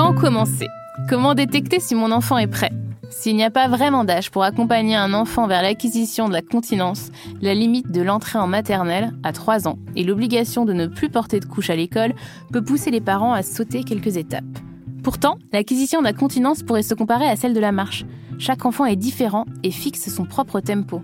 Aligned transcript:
Quand 0.00 0.14
commencer? 0.14 0.66
Comment 1.10 1.34
détecter 1.34 1.78
si 1.78 1.94
mon 1.94 2.10
enfant 2.10 2.38
est 2.38 2.46
prêt? 2.46 2.72
S'il 3.10 3.36
n'y 3.36 3.44
a 3.44 3.50
pas 3.50 3.68
vraiment 3.68 4.02
d'âge 4.02 4.30
pour 4.30 4.44
accompagner 4.44 4.96
un 4.96 5.12
enfant 5.12 5.46
vers 5.46 5.60
l'acquisition 5.60 6.26
de 6.26 6.32
la 6.32 6.40
continence, 6.40 7.10
la 7.42 7.52
limite 7.52 7.92
de 7.92 8.00
l'entrée 8.00 8.38
en 8.38 8.46
maternelle, 8.46 9.12
à 9.24 9.34
3 9.34 9.68
ans, 9.68 9.78
et 9.96 10.02
l'obligation 10.02 10.64
de 10.64 10.72
ne 10.72 10.86
plus 10.86 11.10
porter 11.10 11.38
de 11.38 11.44
couche 11.44 11.68
à 11.68 11.76
l'école 11.76 12.14
peut 12.50 12.64
pousser 12.64 12.90
les 12.90 13.02
parents 13.02 13.34
à 13.34 13.42
sauter 13.42 13.84
quelques 13.84 14.16
étapes. 14.16 14.58
Pourtant, 15.02 15.36
l'acquisition 15.52 15.98
de 15.98 16.06
la 16.06 16.14
continence 16.14 16.62
pourrait 16.62 16.82
se 16.82 16.94
comparer 16.94 17.28
à 17.28 17.36
celle 17.36 17.52
de 17.52 17.60
la 17.60 17.70
marche. 17.70 18.06
Chaque 18.38 18.64
enfant 18.64 18.86
est 18.86 18.96
différent 18.96 19.44
et 19.64 19.70
fixe 19.70 20.08
son 20.08 20.24
propre 20.24 20.60
tempo. 20.60 21.02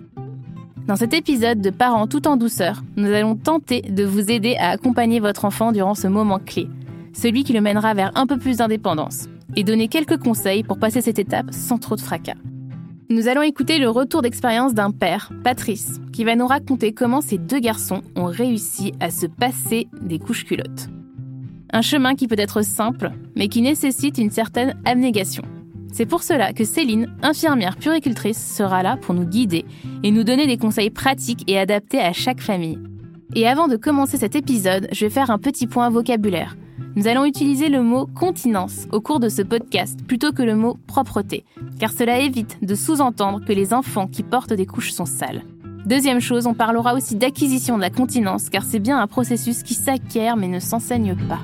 Dans 0.87 0.97
cet 0.97 1.13
épisode 1.13 1.61
de 1.61 1.69
Parents 1.69 2.07
tout 2.07 2.27
en 2.27 2.39
douceur, 2.39 2.83
nous 2.97 3.13
allons 3.13 3.37
tenter 3.37 3.83
de 3.83 4.05
vous 4.05 4.31
aider 4.31 4.57
à 4.59 4.71
accompagner 4.71 5.21
votre 5.21 5.45
enfant 5.45 5.71
durant 5.71 5.95
ce 5.95 6.07
moment 6.07 6.39
clé, 6.39 6.67
celui 7.17 7.45
qui 7.45 7.53
le 7.53 7.61
mènera 7.61 7.95
vers 7.95 8.13
un 8.15 8.27
peu 8.27 8.39
plus 8.39 8.59
d'indépendance, 8.59 9.29
et 9.57 9.65
donner 9.65 9.89
quelques 9.89 10.19
conseils 10.19 10.63
pour 10.63 10.79
passer 10.79 11.01
cette 11.01 11.19
étape 11.19 11.53
sans 11.53 11.79
trop 11.79 11.97
de 11.97 12.01
fracas. 12.01 12.37
Nous 13.09 13.29
allons 13.29 13.43
écouter 13.43 13.79
le 13.79 13.89
retour 13.89 14.21
d'expérience 14.21 14.75
d'un 14.75 14.91
père, 14.91 15.31
Patrice, 15.45 16.01
qui 16.13 16.25
va 16.25 16.37
nous 16.37 16.47
raconter 16.47 16.93
comment 16.93 17.21
ces 17.21 17.39
deux 17.39 17.61
garçons 17.61 18.03
ont 18.17 18.27
réussi 18.27 18.93
à 19.01 19.11
se 19.11 19.27
passer 19.27 19.87
des 20.03 20.19
couches 20.19 20.45
culottes. 20.45 20.89
Un 21.73 21.83
chemin 21.83 22.15
qui 22.15 22.27
peut 22.27 22.39
être 22.39 22.63
simple, 22.63 23.13
mais 23.37 23.49
qui 23.49 23.63
nécessite 23.63 24.19
une 24.19 24.31
certaine 24.31 24.77
abnégation. 24.85 25.45
C'est 25.93 26.07
pour 26.07 26.23
cela 26.23 26.53
que 26.53 26.65
Céline, 26.65 27.15
infirmière 27.23 27.77
puricultrice, 27.77 28.55
sera 28.55 28.83
là 28.83 28.97
pour 28.97 29.15
nous 29.15 29.25
guider 29.25 29.65
et 30.03 30.11
nous 30.11 30.25
donner 30.25 30.47
des 30.47 30.59
conseils 30.59 30.91
pratiques 30.91 31.45
et 31.47 31.59
adaptés 31.59 32.01
à 32.01 32.13
chaque 32.13 32.41
famille. 32.41 32.79
Et 33.35 33.47
avant 33.47 33.69
de 33.69 33.77
commencer 33.77 34.17
cet 34.19 34.37
épisode, 34.37 34.89
je 34.93 35.07
vais 35.07 35.11
faire 35.11 35.31
un 35.31 35.39
petit 35.39 35.67
point 35.67 35.91
vocabulaire. 35.91 36.57
Nous 36.97 37.09
allons 37.09 37.27
utiliser 37.27 37.69
le 37.69 37.83
mot 37.83 38.07
continence 38.07 38.87
au 38.91 39.03
cours 39.03 39.21
de 39.21 39.29
ce 39.29 39.43
podcast 39.43 40.01
plutôt 40.09 40.33
que 40.33 40.41
le 40.41 40.57
mot 40.57 40.79
propreté, 40.87 41.45
car 41.79 41.93
cela 41.93 42.21
évite 42.21 42.57
de 42.65 42.75
sous-entendre 42.75 43.45
que 43.45 43.53
les 43.53 43.75
enfants 43.75 44.07
qui 44.07 44.23
portent 44.23 44.55
des 44.55 44.65
couches 44.65 44.93
sont 44.93 45.05
sales. 45.05 45.43
Deuxième 45.85 46.21
chose, 46.21 46.47
on 46.47 46.55
parlera 46.55 46.95
aussi 46.95 47.15
d'acquisition 47.15 47.77
de 47.77 47.83
la 47.83 47.91
continence, 47.91 48.49
car 48.49 48.65
c'est 48.65 48.79
bien 48.79 48.99
un 48.99 49.07
processus 49.07 49.63
qui 49.63 49.75
s'acquiert 49.75 50.39
mais 50.39 50.49
ne 50.49 50.59
s'enseigne 50.59 51.15
pas. 51.29 51.41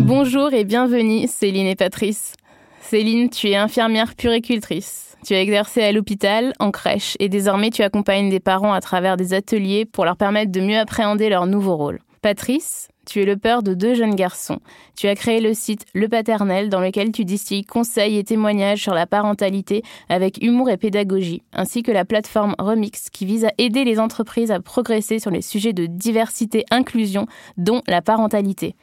Bonjour 0.00 0.52
et 0.52 0.64
bienvenue 0.64 1.26
Céline 1.26 1.68
et 1.68 1.76
Patrice. 1.76 2.34
Céline, 2.82 3.30
tu 3.30 3.48
es 3.48 3.56
infirmière 3.56 4.14
puricultrice. 4.14 5.16
Tu 5.24 5.32
as 5.32 5.40
exercé 5.40 5.82
à 5.82 5.92
l'hôpital, 5.92 6.52
en 6.58 6.70
crèche, 6.70 7.16
et 7.18 7.30
désormais 7.30 7.70
tu 7.70 7.80
accompagnes 7.80 8.28
des 8.28 8.40
parents 8.40 8.74
à 8.74 8.82
travers 8.82 9.16
des 9.16 9.32
ateliers 9.32 9.86
pour 9.86 10.04
leur 10.04 10.18
permettre 10.18 10.52
de 10.52 10.60
mieux 10.60 10.78
appréhender 10.78 11.30
leur 11.30 11.46
nouveau 11.46 11.76
rôle. 11.76 12.00
Patrice, 12.22 12.88
tu 13.06 13.22
es 13.22 13.24
le 13.24 13.38
père 13.38 13.62
de 13.62 13.72
deux 13.72 13.94
jeunes 13.94 14.14
garçons. 14.14 14.58
Tu 14.94 15.08
as 15.08 15.14
créé 15.14 15.40
le 15.40 15.54
site 15.54 15.86
Le 15.94 16.06
Paternel 16.06 16.68
dans 16.68 16.80
lequel 16.80 17.12
tu 17.12 17.24
distilles 17.24 17.64
conseils 17.64 18.18
et 18.18 18.24
témoignages 18.24 18.82
sur 18.82 18.92
la 18.92 19.06
parentalité 19.06 19.82
avec 20.10 20.36
humour 20.44 20.68
et 20.68 20.76
pédagogie, 20.76 21.42
ainsi 21.54 21.82
que 21.82 21.90
la 21.90 22.04
plateforme 22.04 22.54
Remix 22.58 23.08
qui 23.08 23.24
vise 23.24 23.46
à 23.46 23.52
aider 23.56 23.84
les 23.84 23.98
entreprises 23.98 24.50
à 24.50 24.60
progresser 24.60 25.18
sur 25.18 25.30
les 25.30 25.40
sujets 25.40 25.72
de 25.72 25.86
diversité 25.86 26.66
inclusion, 26.70 27.26
dont 27.56 27.80
la 27.86 28.02
parentalité. 28.02 28.74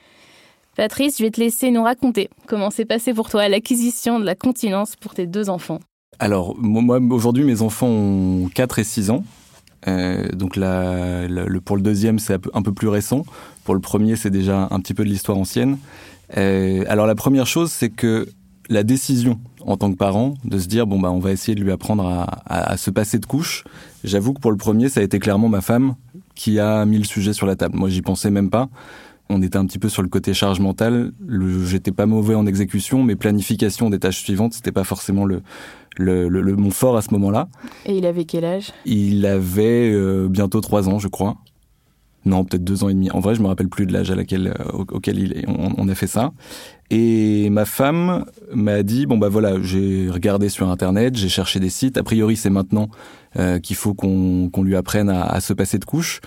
Patrice, 0.75 1.19
je 1.19 1.23
vais 1.23 1.31
te 1.31 1.39
laisser 1.39 1.69
nous 1.69 1.83
raconter 1.83 2.29
comment 2.47 2.71
s'est 2.71 2.85
passé 2.85 3.13
pour 3.13 3.29
toi 3.29 3.47
l'acquisition 3.49 4.19
de 4.19 4.25
la 4.25 4.33
continence 4.33 4.95
pour 4.95 5.13
tes 5.13 5.27
deux 5.27 5.51
enfants. 5.51 5.79
Alors, 6.17 6.55
moi, 6.57 6.99
aujourd'hui, 7.11 7.43
mes 7.43 7.61
enfants 7.61 7.87
ont 7.87 8.49
4 8.51 8.79
et 8.79 8.83
6 8.83 9.11
ans. 9.11 9.23
Euh, 9.87 10.27
donc 10.29 10.59
pour 11.65 11.75
le 11.75 11.81
deuxième, 11.81 12.19
c'est 12.19 12.37
un 12.53 12.61
peu 12.61 12.73
plus 12.73 12.87
récent. 12.87 13.25
Pour 13.63 13.75
le 13.75 13.81
premier, 13.81 14.15
c'est 14.15 14.29
déjà 14.29 14.67
un 14.71 14.79
petit 14.79 14.93
peu 14.93 15.03
de 15.03 15.09
l'histoire 15.09 15.37
ancienne. 15.37 15.77
Euh, 16.37 16.83
alors 16.87 17.07
la 17.07 17.15
première 17.15 17.47
chose, 17.47 17.71
c'est 17.71 17.89
que 17.89 18.27
la 18.69 18.83
décision 18.83 19.39
en 19.61 19.77
tant 19.77 19.91
que 19.91 19.97
parent 19.97 20.33
de 20.43 20.59
se 20.59 20.67
dire 20.67 20.87
bon 20.87 20.99
bah 20.99 21.09
on 21.09 21.19
va 21.19 21.31
essayer 21.31 21.55
de 21.55 21.63
lui 21.63 21.71
apprendre 21.71 22.05
à, 22.05 22.25
à 22.45 22.77
se 22.77 22.91
passer 22.91 23.17
de 23.17 23.25
couches. 23.25 23.63
J'avoue 24.03 24.33
que 24.33 24.41
pour 24.41 24.51
le 24.51 24.57
premier, 24.57 24.89
ça 24.89 24.99
a 24.99 25.03
été 25.03 25.19
clairement 25.19 25.47
ma 25.47 25.61
femme 25.61 25.95
qui 26.35 26.59
a 26.59 26.85
mis 26.85 26.97
le 26.97 27.03
sujet 27.03 27.33
sur 27.33 27.47
la 27.47 27.55
table. 27.55 27.77
Moi, 27.77 27.89
j'y 27.89 28.01
pensais 28.01 28.29
même 28.29 28.49
pas. 28.49 28.69
On 29.29 29.41
était 29.41 29.57
un 29.57 29.65
petit 29.65 29.79
peu 29.79 29.89
sur 29.89 30.03
le 30.03 30.07
côté 30.07 30.33
charge 30.33 30.61
mentale. 30.61 31.11
J'étais 31.65 31.91
pas 31.91 32.05
mauvais 32.05 32.35
en 32.35 32.45
exécution, 32.45 33.03
mais 33.03 33.15
planification 33.15 33.89
des 33.89 33.99
tâches 33.99 34.23
suivantes, 34.23 34.53
c'était 34.53 34.71
pas 34.71 34.85
forcément 34.85 35.25
le, 35.25 35.41
le, 35.97 36.27
le, 36.27 36.55
mon 36.55 36.71
fort 36.71 36.97
à 36.97 37.01
ce 37.01 37.13
moment-là. 37.13 37.47
Et 37.85 37.97
il 37.97 38.05
avait 38.05 38.25
quel 38.25 38.45
âge? 38.45 38.71
Il 38.85 39.25
avait 39.25 39.91
euh, 39.93 40.27
bientôt 40.27 40.61
trois 40.61 40.89
ans, 40.89 40.99
je 40.99 41.07
crois. 41.07 41.37
Non, 42.25 42.43
peut-être 42.43 42.63
deux 42.63 42.83
ans 42.83 42.89
et 42.89 42.93
demi. 42.93 43.09
En 43.11 43.19
vrai, 43.21 43.35
je 43.35 43.41
me 43.41 43.47
rappelle 43.47 43.69
plus 43.69 43.85
de 43.85 43.93
l'âge 43.93 44.11
à 44.11 44.15
laquelle, 44.15 44.53
euh, 44.59 44.83
auquel 44.89 45.17
il, 45.17 45.45
on, 45.47 45.73
on, 45.77 45.87
a 45.87 45.95
fait 45.95 46.07
ça. 46.07 46.31
Et 46.89 47.49
ma 47.49 47.63
femme 47.65 48.25
m'a 48.53 48.83
dit 48.83 49.05
bon 49.05 49.17
bah 49.17 49.29
voilà, 49.29 49.61
j'ai 49.61 50.09
regardé 50.09 50.49
sur 50.49 50.69
internet, 50.69 51.15
j'ai 51.15 51.29
cherché 51.29 51.59
des 51.59 51.69
sites. 51.69 51.97
A 51.97 52.03
priori, 52.03 52.35
c'est 52.35 52.49
maintenant 52.49 52.89
euh, 53.37 53.59
qu'il 53.59 53.77
faut 53.77 53.93
qu'on 53.93 54.49
lui 54.61 54.75
apprenne 54.75 55.09
à, 55.09 55.23
à, 55.23 55.39
se 55.39 55.53
passer 55.53 55.79
de 55.79 55.85
couches. 55.85 56.19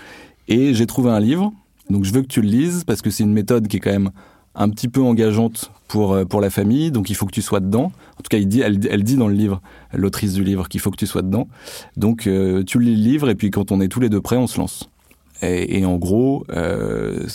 Et 0.47 0.73
j'ai 0.73 0.87
trouvé 0.87 1.11
un 1.11 1.19
livre. 1.19 1.53
Donc 1.89 2.03
je 2.03 2.13
veux 2.13 2.21
que 2.21 2.27
tu 2.27 2.41
le 2.41 2.47
lises 2.47 2.83
parce 2.83 3.01
que 3.01 3.09
c'est 3.09 3.23
une 3.23 3.33
méthode 3.33 3.67
qui 3.67 3.77
est 3.77 3.79
quand 3.79 3.91
même 3.91 4.11
un 4.55 4.69
petit 4.69 4.87
peu 4.87 5.01
engageante 5.01 5.71
pour, 5.87 6.13
euh, 6.13 6.25
pour 6.25 6.41
la 6.41 6.49
famille, 6.49 6.91
donc 6.91 7.09
il 7.09 7.15
faut 7.15 7.25
que 7.25 7.31
tu 7.31 7.41
sois 7.41 7.59
dedans. 7.59 7.91
En 8.19 8.23
tout 8.23 8.29
cas, 8.29 8.37
il 8.37 8.47
dit, 8.47 8.61
elle, 8.61 8.79
elle 8.89 9.03
dit 9.03 9.15
dans 9.15 9.27
le 9.27 9.33
livre, 9.33 9.61
l'autrice 9.93 10.33
du 10.33 10.43
livre, 10.43 10.67
qu'il 10.67 10.79
faut 10.79 10.91
que 10.91 10.97
tu 10.97 11.07
sois 11.07 11.21
dedans. 11.21 11.47
Donc 11.97 12.27
euh, 12.27 12.63
tu 12.63 12.79
lis 12.79 12.95
le 12.95 13.01
livre 13.01 13.29
et 13.29 13.35
puis 13.35 13.49
quand 13.49 13.71
on 13.71 13.81
est 13.81 13.87
tous 13.87 13.99
les 13.99 14.09
deux 14.09 14.21
prêts, 14.21 14.37
on 14.37 14.47
se 14.47 14.57
lance. 14.59 14.89
Et, 15.41 15.79
et 15.79 15.85
en 15.85 15.97
gros, 15.97 16.45
euh, 16.51 17.25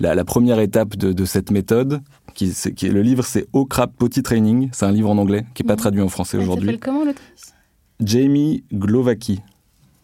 la, 0.00 0.14
la, 0.14 0.24
première 0.24 0.58
étape 0.58 0.96
de, 0.96 1.12
de 1.12 1.24
cette 1.24 1.50
méthode, 1.50 2.00
qui, 2.34 2.46
est, 2.46 2.74
qui 2.74 2.86
est, 2.86 2.90
le 2.90 3.02
livre, 3.02 3.24
c'est 3.24 3.46
Au 3.52 3.66
Crap 3.66 3.92
Potty 3.96 4.22
Training. 4.22 4.68
C'est 4.72 4.84
un 4.84 4.92
livre 4.92 5.10
en 5.10 5.18
anglais 5.18 5.44
qui 5.54 5.62
n'est 5.62 5.68
pas 5.68 5.74
mmh. 5.74 5.76
traduit 5.76 6.02
en 6.02 6.08
français 6.08 6.38
aujourd'hui. 6.38 6.78
Comment 6.78 7.04
l'autrice? 7.04 7.54
Jamie 8.00 8.64
Glovaki. 8.72 9.40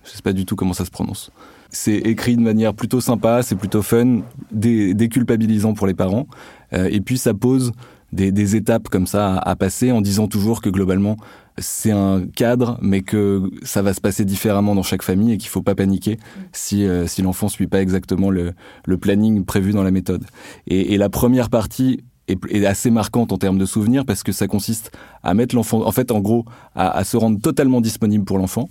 Je 0.04 0.10
sais 0.10 0.22
pas 0.22 0.32
du 0.32 0.46
tout 0.46 0.56
comment 0.56 0.72
ça 0.72 0.84
se 0.84 0.90
prononce. 0.90 1.30
C'est 1.70 1.96
écrit 1.96 2.36
de 2.36 2.40
manière 2.40 2.72
plutôt 2.72 3.00
sympa, 3.00 3.42
c'est 3.42 3.56
plutôt 3.56 3.82
fun, 3.82 4.20
dé, 4.50 4.94
déculpabilisant 4.94 5.74
pour 5.74 5.86
les 5.86 5.94
parents. 5.94 6.26
Euh, 6.72 6.88
et 6.90 7.00
puis 7.00 7.18
ça 7.18 7.34
pose 7.34 7.72
des, 8.12 8.56
étapes 8.56 8.88
comme 8.88 9.06
ça 9.06 9.36
à, 9.36 9.56
passer 9.56 9.92
en 9.92 10.00
disant 10.00 10.28
toujours 10.28 10.62
que 10.62 10.70
globalement 10.70 11.16
c'est 11.58 11.90
un 11.90 12.24
cadre, 12.24 12.78
mais 12.80 13.02
que 13.02 13.50
ça 13.62 13.82
va 13.82 13.92
se 13.92 14.00
passer 14.00 14.24
différemment 14.24 14.76
dans 14.76 14.84
chaque 14.84 15.02
famille 15.02 15.32
et 15.32 15.38
qu'il 15.38 15.48
faut 15.48 15.62
pas 15.62 15.74
paniquer 15.74 16.16
si, 16.52 16.86
euh, 16.86 17.08
si 17.08 17.20
l'enfant 17.20 17.48
suit 17.48 17.66
pas 17.66 17.82
exactement 17.82 18.30
le, 18.30 18.54
planning 19.00 19.44
prévu 19.44 19.72
dans 19.72 19.82
la 19.82 19.90
méthode. 19.90 20.24
Et, 20.68 20.96
la 20.96 21.08
première 21.08 21.50
partie 21.50 22.04
est, 22.28 22.64
assez 22.64 22.90
marquante 22.90 23.32
en 23.32 23.38
termes 23.38 23.58
de 23.58 23.66
souvenirs 23.66 24.04
parce 24.06 24.22
que 24.22 24.30
ça 24.30 24.46
consiste 24.46 24.92
à 25.24 25.34
mettre 25.34 25.56
l'enfant, 25.56 25.84
en 25.84 25.90
fait, 25.90 26.12
en 26.12 26.20
gros, 26.20 26.44
à, 26.76 27.02
se 27.02 27.16
rendre 27.16 27.40
totalement 27.40 27.80
disponible 27.80 28.24
pour 28.24 28.38
l'enfant, 28.38 28.68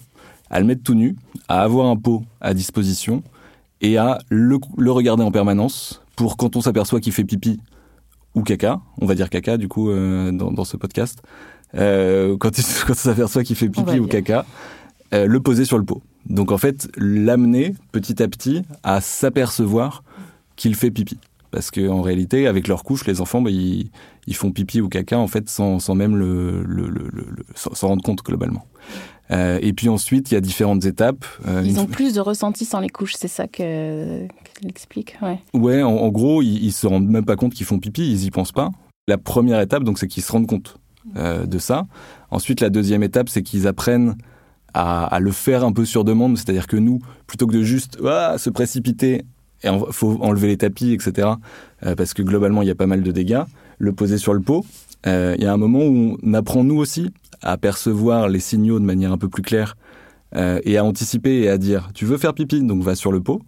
à 0.50 0.62
le 0.62 0.66
mettre 0.66 0.84
tout 0.84 0.96
nu, 0.96 1.18
à 1.50 1.64
avoir 1.64 1.88
un 1.88 1.98
pot 1.98 2.24
à 2.40 2.54
disposition 2.54 3.22
et 3.82 3.98
à 3.98 4.18
le 4.30 4.60
regarder 4.92 5.24
en 5.24 5.32
permanence 5.32 6.02
pour 6.16 6.38
quand 6.38 6.56
on 6.56 6.62
s'aperçoit 6.62 7.02
qu'il 7.02 7.12
fait 7.12 7.26
pipi 7.26 7.60
ou 8.38 8.44
caca, 8.44 8.82
on 9.02 9.08
va 9.08 9.16
dire 9.16 9.32
caca 9.32 9.58
du 9.58 9.68
coup 9.68 9.90
euh, 9.90 10.32
dans, 10.32 10.52
dans, 10.52 10.64
ce 10.64 10.78
podcast, 10.78 11.24
euh, 11.74 12.38
quand, 12.38 12.56
il, 12.60 12.64
quand 12.88 12.94
s'aperçoit 12.94 13.44
qu'il 13.44 13.56
fait 13.56 13.68
pipi 13.68 14.00
ou 14.00 14.06
caca, 14.06 14.46
euh, 15.14 15.26
le 15.26 15.40
poser 15.40 15.66
sur 15.66 15.80
le 15.80 15.84
pot. 15.84 16.04
Donc 16.30 16.52
en 16.52 16.60
fait, 16.60 16.88
l'amener 16.98 17.74
petit 17.92 18.22
à 18.22 18.28
petit 18.28 18.62
à 18.84 19.02
s'apercevoir 19.02 20.04
qu'il 20.56 20.76
fait 20.76 20.92
pipi. 20.92 21.18
Parce 21.50 21.72
qu'en 21.72 22.02
réalité, 22.02 22.46
avec 22.46 22.68
leur 22.68 22.84
couche, 22.84 23.08
les 23.08 23.22
enfants, 23.22 23.42
bah, 23.42 23.50
ils, 23.50 23.90
ils, 24.28 24.36
font 24.36 24.52
pipi 24.52 24.82
ou 24.82 24.90
caca 24.90 25.18
en 25.18 25.28
fait 25.28 25.50
sans, 25.50 25.80
sans 25.80 25.96
même 25.96 26.16
le, 26.16 26.62
le, 26.64 26.90
le, 26.90 27.10
le 27.10 27.46
s'en 27.56 27.88
rendre 27.88 28.04
compte 28.04 28.24
globalement. 28.24 28.66
Euh, 29.32 29.60
et 29.62 29.74
puis 29.74 29.90
ensuite, 29.90 30.32
il 30.32 30.36
y 30.36 30.38
a 30.38 30.42
différentes 30.42 30.86
étapes. 30.86 31.26
Euh, 31.48 31.62
ils 31.66 31.80
ont 31.80 31.86
plus 31.86 32.14
de 32.14 32.20
ressenti 32.20 32.66
sans 32.66 32.80
les 32.80 32.90
couches, 32.90 33.16
c'est 33.16 33.28
ça 33.28 33.48
qu'elle 33.48 34.30
qu 34.62 34.68
explique. 34.68 35.18
Ouais, 35.22 35.40
ouais 35.54 35.84
en, 35.84 35.92
en 35.92 36.10
gros, 36.10 36.42
ils, 36.42 36.64
ils 36.64 36.74
se 36.74 36.88
rendent 36.88 37.08
même 37.08 37.26
pas 37.26 37.36
compte 37.36 37.54
qu'ils 37.54 37.66
font 37.66 37.80
pipi, 37.80 38.12
ils 38.12 38.26
y 38.26 38.32
pensent 38.32 38.52
pas. 38.52 38.72
La 39.08 39.18
première 39.18 39.62
étape, 39.62 39.84
donc, 39.84 40.00
c'est 40.00 40.08
qu'ils 40.08 40.24
se 40.24 40.32
rendent 40.32 40.48
compte 40.48 40.78
euh, 41.16 41.46
de 41.46 41.60
ça. 41.60 41.86
Ensuite, 42.32 42.60
la 42.62 42.70
deuxième 42.70 43.04
étape, 43.04 43.30
c'est 43.30 43.42
qu'ils 43.42 43.68
apprennent 43.68 44.16
à, 44.74 45.06
à, 45.06 45.20
le 45.20 45.32
faire 45.32 45.64
un 45.64 45.72
peu 45.72 45.86
sur 45.86 46.04
demande, 46.04 46.38
c'est-à-dire 46.38 46.68
que 46.68 46.78
nous, 46.78 47.00
plutôt 47.26 47.48
que 47.48 47.54
de 47.54 47.64
juste 47.64 47.98
ah, 48.06 48.38
se 48.38 48.50
précipiter 48.50 49.24
et 49.64 49.70
il 49.70 49.80
faut 49.92 50.18
enlever 50.22 50.48
les 50.48 50.58
tapis, 50.58 50.94
etc., 50.94 51.30
euh, 51.86 51.96
parce 51.96 52.14
que 52.14 52.22
globalement, 52.22 52.62
il 52.62 52.68
y 52.68 52.72
a 52.72 52.76
pas 52.76 52.88
mal 52.88 53.02
de 53.02 53.12
dégâts, 53.12 53.44
le 53.80 53.94
poser 53.94 54.18
sur 54.18 54.34
le 54.34 54.42
pot. 54.42 54.66
Euh, 55.06 55.36
il 55.38 55.44
y 55.44 55.48
a 55.48 55.54
un 55.54 55.58
moment 55.58 55.84
où 55.84 56.18
on 56.22 56.34
apprend 56.34 56.64
nous 56.64 56.78
aussi 56.78 57.12
à 57.42 57.58
percevoir 57.58 58.30
les 58.30 58.40
signaux 58.40 58.80
de 58.80 58.86
manière 58.86 59.12
un 59.12 59.18
peu 59.18 59.30
plus 59.30 59.44
claire 59.44 59.78
euh, 60.36 60.60
et 60.64 60.78
à 60.78 60.84
anticiper 60.84 61.42
et 61.42 61.50
à 61.50 61.58
dire 61.58 61.90
tu 61.94 62.06
veux 62.06 62.18
faire 62.18 62.34
pipi, 62.34 62.62
donc 62.64 62.82
va 62.82 62.96
sur 62.96 63.12
le 63.12 63.22
pot. 63.22 63.42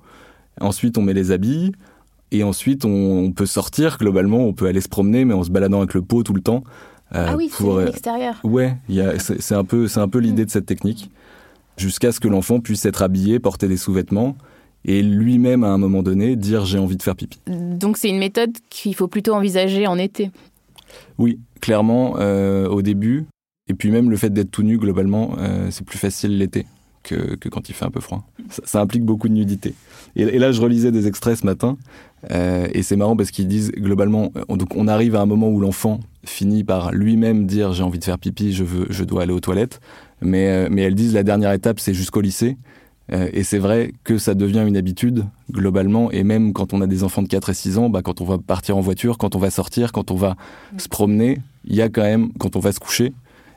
Ensuite, 0.61 0.97
on 0.97 1.01
met 1.01 1.13
les 1.13 1.31
habits. 1.31 1.71
Et 2.31 2.43
ensuite, 2.43 2.85
on, 2.85 3.25
on 3.25 3.31
peut 3.31 3.47
sortir, 3.47 3.97
globalement, 3.97 4.39
on 4.45 4.53
peut 4.53 4.67
aller 4.67 4.81
se 4.81 4.89
promener, 4.89 5.25
mais 5.25 5.33
en 5.33 5.43
se 5.43 5.49
baladant 5.49 5.79
avec 5.79 5.93
le 5.93 6.01
pot 6.01 6.23
tout 6.23 6.33
le 6.33 6.41
temps. 6.41 6.63
Euh, 7.15 7.25
ah 7.29 7.35
oui, 7.35 7.49
pour, 7.51 7.79
c'est 7.79 7.85
l'extérieur. 7.85 8.39
Ouais, 8.43 8.77
c'est 9.17 9.55
un 9.55 9.63
peu, 9.63 9.87
c'est 9.87 9.99
un 9.99 10.07
peu 10.07 10.19
l'idée 10.19 10.43
mmh. 10.43 10.45
de 10.45 10.51
cette 10.51 10.65
technique, 10.67 11.09
jusqu'à 11.75 12.11
ce 12.11 12.19
que 12.19 12.27
l'enfant 12.27 12.59
puisse 12.59 12.85
être 12.85 13.01
habillé, 13.01 13.39
porter 13.39 13.67
des 13.67 13.77
sous-vêtements, 13.77 14.35
et 14.85 15.01
lui-même 15.01 15.63
à 15.63 15.69
un 15.69 15.79
moment 15.79 16.03
donné 16.03 16.35
dire 16.35 16.65
j'ai 16.65 16.77
envie 16.77 16.97
de 16.97 17.03
faire 17.03 17.15
pipi. 17.15 17.39
Donc 17.47 17.97
c'est 17.97 18.09
une 18.09 18.19
méthode 18.19 18.51
qu'il 18.69 18.93
faut 18.93 19.07
plutôt 19.07 19.33
envisager 19.33 19.87
en 19.87 19.97
été. 19.97 20.29
Oui, 21.17 21.39
clairement 21.61 22.15
euh, 22.19 22.67
au 22.67 22.81
début. 22.81 23.25
Et 23.67 23.73
puis 23.73 23.91
même 23.91 24.09
le 24.09 24.17
fait 24.17 24.29
d'être 24.29 24.51
tout 24.51 24.63
nu, 24.63 24.77
globalement, 24.77 25.35
euh, 25.39 25.67
c'est 25.71 25.85
plus 25.85 25.97
facile 25.97 26.37
l'été 26.37 26.67
que, 27.15 27.49
quand 27.49 27.69
il 27.69 27.75
fait 27.75 27.85
un 27.85 27.91
peu 27.91 27.99
froid. 27.99 28.27
Ça, 28.63 28.81
implique 28.81 29.03
beaucoup 29.03 29.27
de 29.27 29.33
nudité. 29.33 29.73
Et, 30.15 30.39
là, 30.39 30.51
je 30.51 30.61
relisais 30.61 30.91
des 30.91 31.07
extraits 31.07 31.37
ce 31.37 31.45
matin, 31.45 31.77
euh, 32.31 32.67
et 32.73 32.83
c'est 32.83 32.95
marrant 32.95 33.15
parce 33.15 33.31
qu'ils 33.31 33.47
disent 33.47 33.71
globalement, 33.71 34.31
on, 34.47 34.57
donc 34.57 34.75
on 34.75 34.87
arrive 34.87 35.15
à 35.15 35.21
un 35.21 35.25
moment 35.25 35.49
où 35.49 35.59
l'enfant 35.59 35.99
finit 36.25 36.63
par 36.63 36.91
lui-même 36.91 37.45
dire 37.45 37.73
j'ai 37.73 37.83
envie 37.83 37.99
de 37.99 38.03
faire 38.03 38.19
pipi, 38.19 38.53
je, 38.53 38.63
veux, 38.63 38.87
je 38.89 39.03
dois 39.03 39.23
aller 39.23 39.33
aux 39.33 39.39
toilettes. 39.39 39.79
Mais, 40.21 40.69
mais 40.69 40.81
elles 40.81 40.95
disent 40.95 41.13
la 41.13 41.23
dernière 41.23 41.53
étape, 41.53 41.79
c'est 41.79 41.93
jusqu'au 41.93 42.19
lycée. 42.19 42.57
Euh, 43.11 43.29
et 43.33 43.43
c'est 43.43 43.57
vrai 43.57 43.93
que 44.03 44.17
ça 44.17 44.35
devient 44.35 44.63
une 44.67 44.77
habitude 44.77 45.25
globalement, 45.51 46.11
et 46.11 46.23
même 46.23 46.53
quand 46.53 46.73
on 46.73 46.81
a 46.81 46.87
des 46.87 47.03
enfants 47.03 47.23
de 47.23 47.27
4 47.27 47.49
et 47.49 47.53
6 47.53 47.77
ans, 47.77 47.89
bah, 47.89 48.01
quand 48.03 48.21
on 48.21 48.25
va 48.25 48.37
partir 48.37 48.77
en 48.77 48.81
voiture, 48.81 49.17
quand 49.17 49.35
on 49.35 49.39
va 49.39 49.49
sortir, 49.49 49.91
quand 49.91 50.11
on 50.11 50.15
va 50.15 50.35
se 50.77 50.87
promener, 50.87 51.39
il 51.65 51.75
y 51.75 51.81
a 51.81 51.89
quand 51.89 52.03
même, 52.03 52.31
quand 52.39 52.55
on 52.55 52.59
va 52.59 52.71
se 52.71 52.79
coucher, 52.79 53.13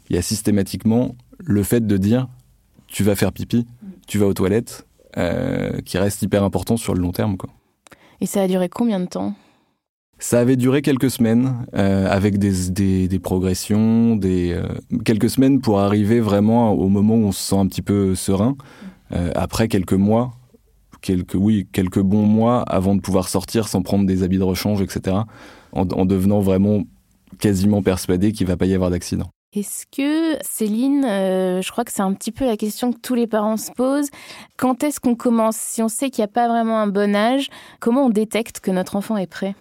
il 0.08 0.16
y 0.16 0.18
a 0.18 0.22
systématiquement 0.22 1.14
le 1.38 1.62
fait 1.62 1.86
de 1.86 1.96
dire 1.96 2.28
tu 2.92 3.02
vas 3.02 3.16
faire 3.16 3.32
pipi, 3.32 3.66
tu 4.06 4.18
vas 4.18 4.26
aux 4.26 4.34
toilettes, 4.34 4.86
euh, 5.16 5.80
qui 5.80 5.98
reste 5.98 6.22
hyper 6.22 6.44
important 6.44 6.76
sur 6.76 6.94
le 6.94 7.00
long 7.00 7.12
terme. 7.12 7.36
Quoi. 7.36 7.50
Et 8.20 8.26
ça 8.26 8.42
a 8.42 8.46
duré 8.46 8.68
combien 8.68 9.00
de 9.00 9.06
temps? 9.06 9.34
Ça 10.18 10.38
avait 10.38 10.54
duré 10.54 10.82
quelques 10.82 11.10
semaines, 11.10 11.66
euh, 11.74 12.06
avec 12.08 12.38
des, 12.38 12.70
des, 12.70 13.08
des, 13.08 13.18
progressions, 13.18 14.14
des, 14.14 14.56
quelques 15.04 15.30
semaines 15.30 15.60
pour 15.60 15.80
arriver 15.80 16.20
vraiment 16.20 16.72
au 16.72 16.88
moment 16.88 17.16
où 17.16 17.24
on 17.24 17.32
se 17.32 17.40
sent 17.40 17.56
un 17.56 17.66
petit 17.66 17.82
peu 17.82 18.14
serein. 18.14 18.54
Euh, 19.12 19.30
après 19.34 19.68
quelques 19.68 19.92
mois, 19.92 20.30
quelques, 21.00 21.34
oui, 21.34 21.66
quelques 21.72 22.00
bons 22.00 22.26
mois 22.26 22.62
avant 22.62 22.94
de 22.94 23.00
pouvoir 23.00 23.28
sortir 23.28 23.68
sans 23.68 23.82
prendre 23.82 24.06
des 24.06 24.22
habits 24.22 24.38
de 24.38 24.44
rechange, 24.44 24.80
etc., 24.80 25.16
en, 25.72 26.04
devenant 26.04 26.40
vraiment 26.40 26.82
quasiment 27.38 27.82
persuadé 27.82 28.32
qu'il 28.32 28.46
ne 28.46 28.52
va 28.52 28.56
pas 28.58 28.66
y 28.66 28.74
avoir 28.74 28.90
d'accident. 28.90 29.30
Est-ce 29.54 29.84
que, 29.86 30.38
Céline, 30.42 31.04
euh, 31.04 31.60
je 31.60 31.70
crois 31.70 31.84
que 31.84 31.92
c'est 31.92 32.00
un 32.00 32.14
petit 32.14 32.32
peu 32.32 32.46
la 32.46 32.56
question 32.56 32.90
que 32.90 32.98
tous 32.98 33.14
les 33.14 33.26
parents 33.26 33.58
se 33.58 33.70
posent, 33.70 34.08
quand 34.56 34.82
est-ce 34.82 34.98
qu'on 34.98 35.14
commence? 35.14 35.56
Si 35.56 35.82
on 35.82 35.88
sait 35.88 36.08
qu'il 36.08 36.22
n'y 36.22 36.24
a 36.24 36.32
pas 36.32 36.48
vraiment 36.48 36.78
un 36.78 36.86
bon 36.86 37.14
âge, 37.14 37.50
comment 37.78 38.06
on 38.06 38.08
détecte 38.08 38.60
que 38.60 38.70
notre 38.70 38.96
enfant 38.96 39.18
est 39.18 39.26
prêt? 39.26 39.54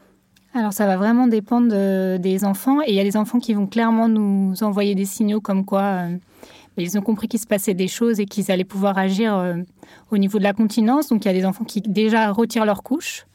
Alors 0.53 0.71
ça 0.71 0.85
va 0.85 0.95
vraiment 0.95 1.27
dépendre 1.27 2.17
des 2.19 2.45
enfants 2.45 2.81
et 2.81 2.89
il 2.89 2.95
y 2.95 2.99
a 2.99 3.03
des 3.03 3.15
enfants 3.15 3.39
qui 3.39 3.53
vont 3.53 3.67
clairement 3.67 4.07
nous 4.07 4.63
envoyer 4.63 4.95
des 4.95 5.05
signaux 5.05 5.39
comme 5.39 5.63
quoi 5.63 5.81
euh, 5.81 6.17
ils 6.77 6.97
ont 6.97 7.01
compris 7.01 7.27
qu'il 7.27 7.39
se 7.39 7.47
passait 7.47 7.73
des 7.73 7.87
choses 7.87 8.19
et 8.19 8.25
qu'ils 8.25 8.51
allaient 8.51 8.63
pouvoir 8.63 8.97
agir 8.97 9.35
euh, 9.35 9.55
au 10.09 10.17
niveau 10.17 10.39
de 10.39 10.43
la 10.43 10.53
continence. 10.53 11.09
Donc 11.09 11.25
il 11.25 11.27
y 11.27 11.31
a 11.31 11.33
des 11.33 11.45
enfants 11.45 11.65
qui 11.65 11.81
déjà 11.81 12.31
retirent 12.31 12.65
leur 12.65 12.83
couche. 12.83 13.25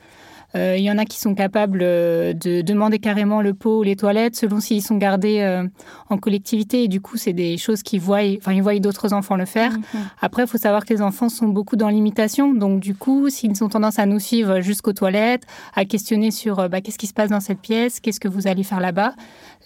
Euh, 0.57 0.77
il 0.77 0.85
y 0.85 0.91
en 0.91 0.99
a 0.99 1.05
qui 1.05 1.19
sont 1.19 1.35
capables 1.35 1.81
euh, 1.83 2.33
de 2.33 2.63
demander 2.63 2.99
carrément 2.99 3.43
le 3.43 3.55
pot 3.55 3.81
ou 3.81 3.83
les 3.83 3.95
toilettes 3.95 4.37
selon 4.37 4.61
s'ils 4.61 4.83
sont 4.83 4.97
gardés 4.97 5.67
en 6.09 6.19
collectivité. 6.19 6.85
Et 6.85 6.89
du 6.89 7.01
coup, 7.01 7.17
c'est 7.17 7.33
des 7.33 7.57
choses 7.59 7.83
qu'ils 7.83 8.01
voient, 8.01 8.21
enfin, 8.39 8.53
ils 8.53 8.63
voient 8.63 8.79
d'autres 8.79 9.13
enfants 9.13 9.37
le 9.37 9.45
faire. 9.45 9.73
Mhm. 9.73 10.01
Après, 10.21 10.43
il 10.43 10.49
faut 10.49 10.59
savoir 10.59 10.85
que 10.85 10.93
les 10.93 11.03
enfants 11.03 11.29
sont 11.29 11.49
beaucoup 11.49 11.77
dans 11.77 11.89
l'imitation. 11.89 12.55
Donc, 12.55 12.81
du 12.81 12.95
coup, 12.95 13.29
s'ils 13.29 13.63
ont 13.63 13.69
tendance 13.69 13.99
à 13.99 14.07
nous 14.07 14.19
suivre 14.19 14.61
jusqu'aux 14.61 14.93
toilettes, 14.93 15.45
à 15.75 15.85
questionner 15.85 16.31
sur 16.31 16.69
bah, 16.69 16.81
qu'est-ce 16.81 16.99
qui 16.99 17.07
se 17.07 17.15
passe 17.15 17.31
dans 17.31 17.41
cette 17.41 17.61
pièce, 17.61 18.01
qu'est-ce 18.01 18.21
que 18.21 18.29
vous 18.29 18.47
allez 18.47 18.63
faire 18.63 18.81
là-bas, 18.81 19.15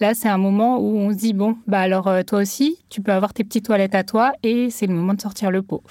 Là, 0.01 0.15
c'est 0.15 0.31
un 0.31 0.39
moment 0.39 0.79
où 0.79 0.97
on 0.97 1.11
se 1.11 1.17
dit 1.17 1.35
bon, 1.35 1.59
bah 1.67 1.81
alors 1.81 2.09
euh, 2.09 2.23
toi 2.23 2.41
aussi, 2.41 2.79
tu 2.89 3.03
peux 3.03 3.13
avoir 3.13 3.35
tes 3.35 3.45
petites 3.45 3.67
toilettes 3.67 3.95
à 3.95 4.03
toi 4.03 4.33
et 4.43 4.71
c'est 4.71 4.87
le 4.87 4.95
moment 4.95 5.13
de 5.13 5.21
sortir 5.21 5.51
le 5.51 5.61
pot. 5.61 5.83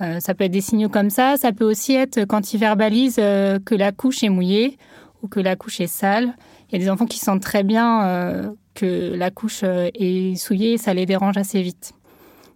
Euh, 0.00 0.20
ça 0.20 0.34
peut 0.34 0.44
être 0.44 0.52
des 0.52 0.60
signaux 0.60 0.88
comme 0.88 1.10
ça. 1.10 1.36
Ça 1.36 1.52
peut 1.52 1.64
aussi 1.64 1.94
être 1.94 2.24
quand 2.24 2.52
ils 2.52 2.58
verbalisent 2.58 3.18
euh, 3.18 3.58
que 3.64 3.74
la 3.74 3.92
couche 3.92 4.22
est 4.22 4.28
mouillée 4.28 4.78
ou 5.22 5.28
que 5.28 5.40
la 5.40 5.56
couche 5.56 5.80
est 5.80 5.86
sale. 5.86 6.34
Il 6.68 6.72
y 6.72 6.76
a 6.76 6.78
des 6.78 6.90
enfants 6.90 7.06
qui 7.06 7.18
sentent 7.18 7.42
très 7.42 7.62
bien 7.62 8.52
que 8.74 9.14
la 9.14 9.30
couche 9.30 9.62
est 9.62 10.34
souillée 10.34 10.72
et 10.72 10.78
ça 10.78 10.92
les 10.92 11.06
dérange 11.06 11.36
assez 11.36 11.62
vite. 11.62 11.92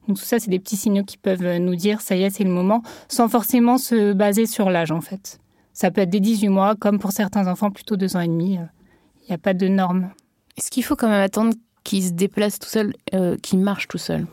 Donc 0.09 0.19
tout 0.19 0.25
ça, 0.25 0.41
c'est 0.41 0.51
des 0.51 0.59
petits 0.59 0.77
signaux 0.77 1.05
qui 1.05 1.19
peuvent 1.19 1.59
nous 1.59 1.77
dire 1.77 2.01
ça 2.01 2.17
y 2.17 2.25
est, 2.25 2.31
c'est 2.31 2.43
le 2.43 2.51
moment, 2.51 2.83
sans 3.09 3.29
forcément 3.29 3.79
se 3.79 4.13
baser 4.13 4.47
sur 4.47 4.71
l'âge 4.71 4.91
en 4.91 5.01
fait. 5.01 5.39
Ça 5.73 5.93
peut 5.93 6.01
être 6.01 6.11
des 6.11 6.19
18 6.19 6.49
mois, 6.49 6.75
comme 6.75 6.99
pour 6.99 7.13
certains 7.13 7.47
enfants, 7.47 7.71
plutôt 7.71 7.97
2 7.97 8.17
ans 8.17 8.21
et 8.21 8.27
demi. 8.27 8.55
Il 8.55 9.29
n'y 9.29 9.35
a 9.35 9.39
pas 9.39 9.55
de 9.55 9.69
normes. 9.69 10.11
Est-ce 10.57 10.73
qu'il 10.73 10.83
faut 10.83 10.97
quand 10.97 11.09
même 11.09 11.23
attendre 11.23 11.55
qu'il 11.85 12.03
se 12.03 12.11
déplace 12.11 12.59
tout 12.59 12.69
seul, 12.69 12.93
euh, 13.15 13.37
qu'il 13.37 13.61
marche 13.61 13.87
tout 13.87 13.99
seul 13.99 14.27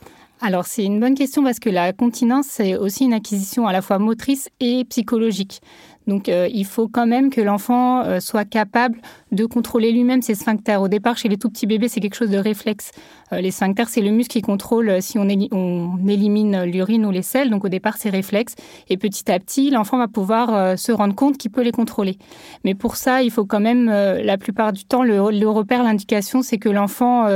alors 0.46 0.68
c'est 0.68 0.84
une 0.84 1.00
bonne 1.00 1.16
question 1.16 1.44
parce 1.44 1.60
que 1.60 1.72
la 1.72 1.92
continence, 1.92 2.46
c'est 2.48 2.78
aussi 2.78 3.06
une 3.06 3.14
acquisition 3.14 3.66
à 3.66 3.74
la 3.74 3.82
fois 3.82 3.98
motrice 3.98 4.48
et 4.60 4.86
psychologique. 4.86 5.60
Donc 6.06 6.30
euh, 6.30 6.48
il 6.54 6.66
faut 6.66 6.88
quand 6.88 7.08
même 7.08 7.32
que 7.32 7.42
l'enfant 7.42 8.04
euh, 8.04 8.20
soit 8.20 8.46
capable 8.46 9.02
de 9.32 9.48
contrôler 9.48 9.92
lui-même 9.92 10.22
ses 10.22 10.36
sphincters. 10.36 10.80
Au 10.80 10.88
départ, 10.88 11.18
chez 11.18 11.30
les 11.30 11.38
tout 11.38 11.50
petits 11.50 11.66
bébés, 11.66 11.88
c'est 11.88 12.00
quelque 12.00 12.16
chose 12.16 12.30
de 12.30 12.38
réflexe. 12.38 12.92
Euh, 13.34 13.42
les 13.42 13.50
sphincters, 13.50 13.90
c'est 13.90 14.02
le 14.02 14.12
muscle 14.12 14.34
qui 14.34 14.44
contrôle 14.44 15.02
si 15.02 15.18
on, 15.18 15.28
élimine 15.28 16.64
l'urine 16.66 17.08
ou 17.08 17.12
les 17.12 17.24
selles. 17.24 17.50
Donc 17.50 17.66
au 17.66 17.70
départ, 17.70 17.98
c'est 17.98 18.12
réflexe. 18.12 18.54
Et 18.88 18.98
petit 18.98 19.32
à 19.32 19.40
petit, 19.40 19.72
l'enfant 19.72 19.98
va 19.98 20.08
pouvoir 20.08 20.78
se 20.78 20.92
rendre 20.92 21.16
compte 21.16 21.40
qu'il 21.40 21.50
peut 21.50 21.64
les 21.64 21.72
contrôler. 21.72 22.20
Mais 22.64 22.76
pour 22.76 22.98
ça, 22.98 23.24
il 23.24 23.32
faut 23.32 23.46
quand 23.46 23.60
même, 23.60 23.88
la 23.88 24.38
plupart 24.38 24.74
du 24.74 24.86
temps, 24.86 25.02
le 25.02 25.48
repère, 25.48 25.84
l'indication, 25.84 26.44
c'est 26.44 26.60
que 26.60 26.70
l'enfant 26.70 27.28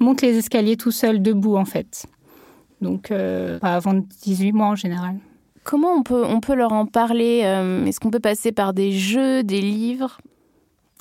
monte 0.00 0.20
les 0.20 0.36
escaliers 0.36 0.76
tout 0.76 0.90
seul, 0.90 1.22
debout 1.22 1.56
en 1.56 1.64
fait. 1.64 2.06
Donc 2.82 3.08
pas 3.08 3.74
avant 3.74 3.94
18 3.94 4.52
mois 4.52 4.66
en 4.66 4.76
général. 4.76 5.16
Comment 5.64 5.92
on 5.92 6.02
peut, 6.02 6.24
on 6.24 6.40
peut 6.40 6.54
leur 6.54 6.72
en 6.72 6.86
parler 6.86 7.42
euh, 7.44 7.84
Est-ce 7.84 8.00
qu'on 8.00 8.10
peut 8.10 8.20
passer 8.20 8.52
par 8.52 8.72
des 8.74 8.92
jeux, 8.92 9.44
des 9.44 9.60
livres? 9.60 10.18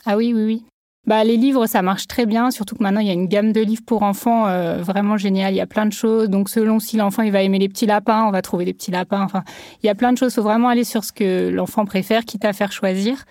Ah 0.06 0.18
oui, 0.18 0.34
oui, 0.34 0.44
oui. 0.46 0.66
Bah, 1.08 1.24
les 1.24 1.36
livres, 1.36 1.66
ça 1.66 1.82
marche 1.82 2.06
très 2.06 2.28
bien, 2.28 2.52
surtout 2.52 2.76
que 2.76 2.84
maintenant, 2.84 3.00
il 3.00 3.08
y 3.08 3.10
a 3.10 3.14
une 3.14 3.26
gamme 3.28 3.54
de 3.54 3.62
livres 3.62 3.82
pour 3.84 4.04
enfants 4.04 4.48
euh, 4.48 4.84
vraiment 4.84 5.18
géniale. 5.18 5.52
Il 5.52 5.58
y 5.58 5.62
a 5.62 5.66
plein 5.66 5.88
de 5.88 5.92
choses. 5.94 6.30
Donc, 6.30 6.48
selon 6.48 6.80
si 6.80 6.96
l'enfant 6.96 7.24
il 7.24 7.32
va 7.32 7.42
aimer 7.42 7.58
les 7.58 7.70
petits 7.70 7.88
lapins, 7.88 8.24
on 8.28 8.30
va 8.30 8.44
trouver 8.44 8.66
des 8.66 8.74
petits 8.74 8.92
lapins. 8.92 9.24
Enfin, 9.24 9.44
il 9.82 9.88
y 9.88 9.90
a 9.90 9.96
plein 9.96 10.14
de 10.14 10.18
choses. 10.20 10.32
Il 10.32 10.36
faut 10.36 10.44
vraiment 10.44 10.70
aller 10.70 10.84
sur 10.84 11.04
ce 11.04 11.12
que 11.12 11.50
l'enfant 11.50 11.86
préfère, 11.86 12.24
quitte 12.24 12.46
à 12.46 12.54
faire 12.54 12.72
choisir. 12.72 13.26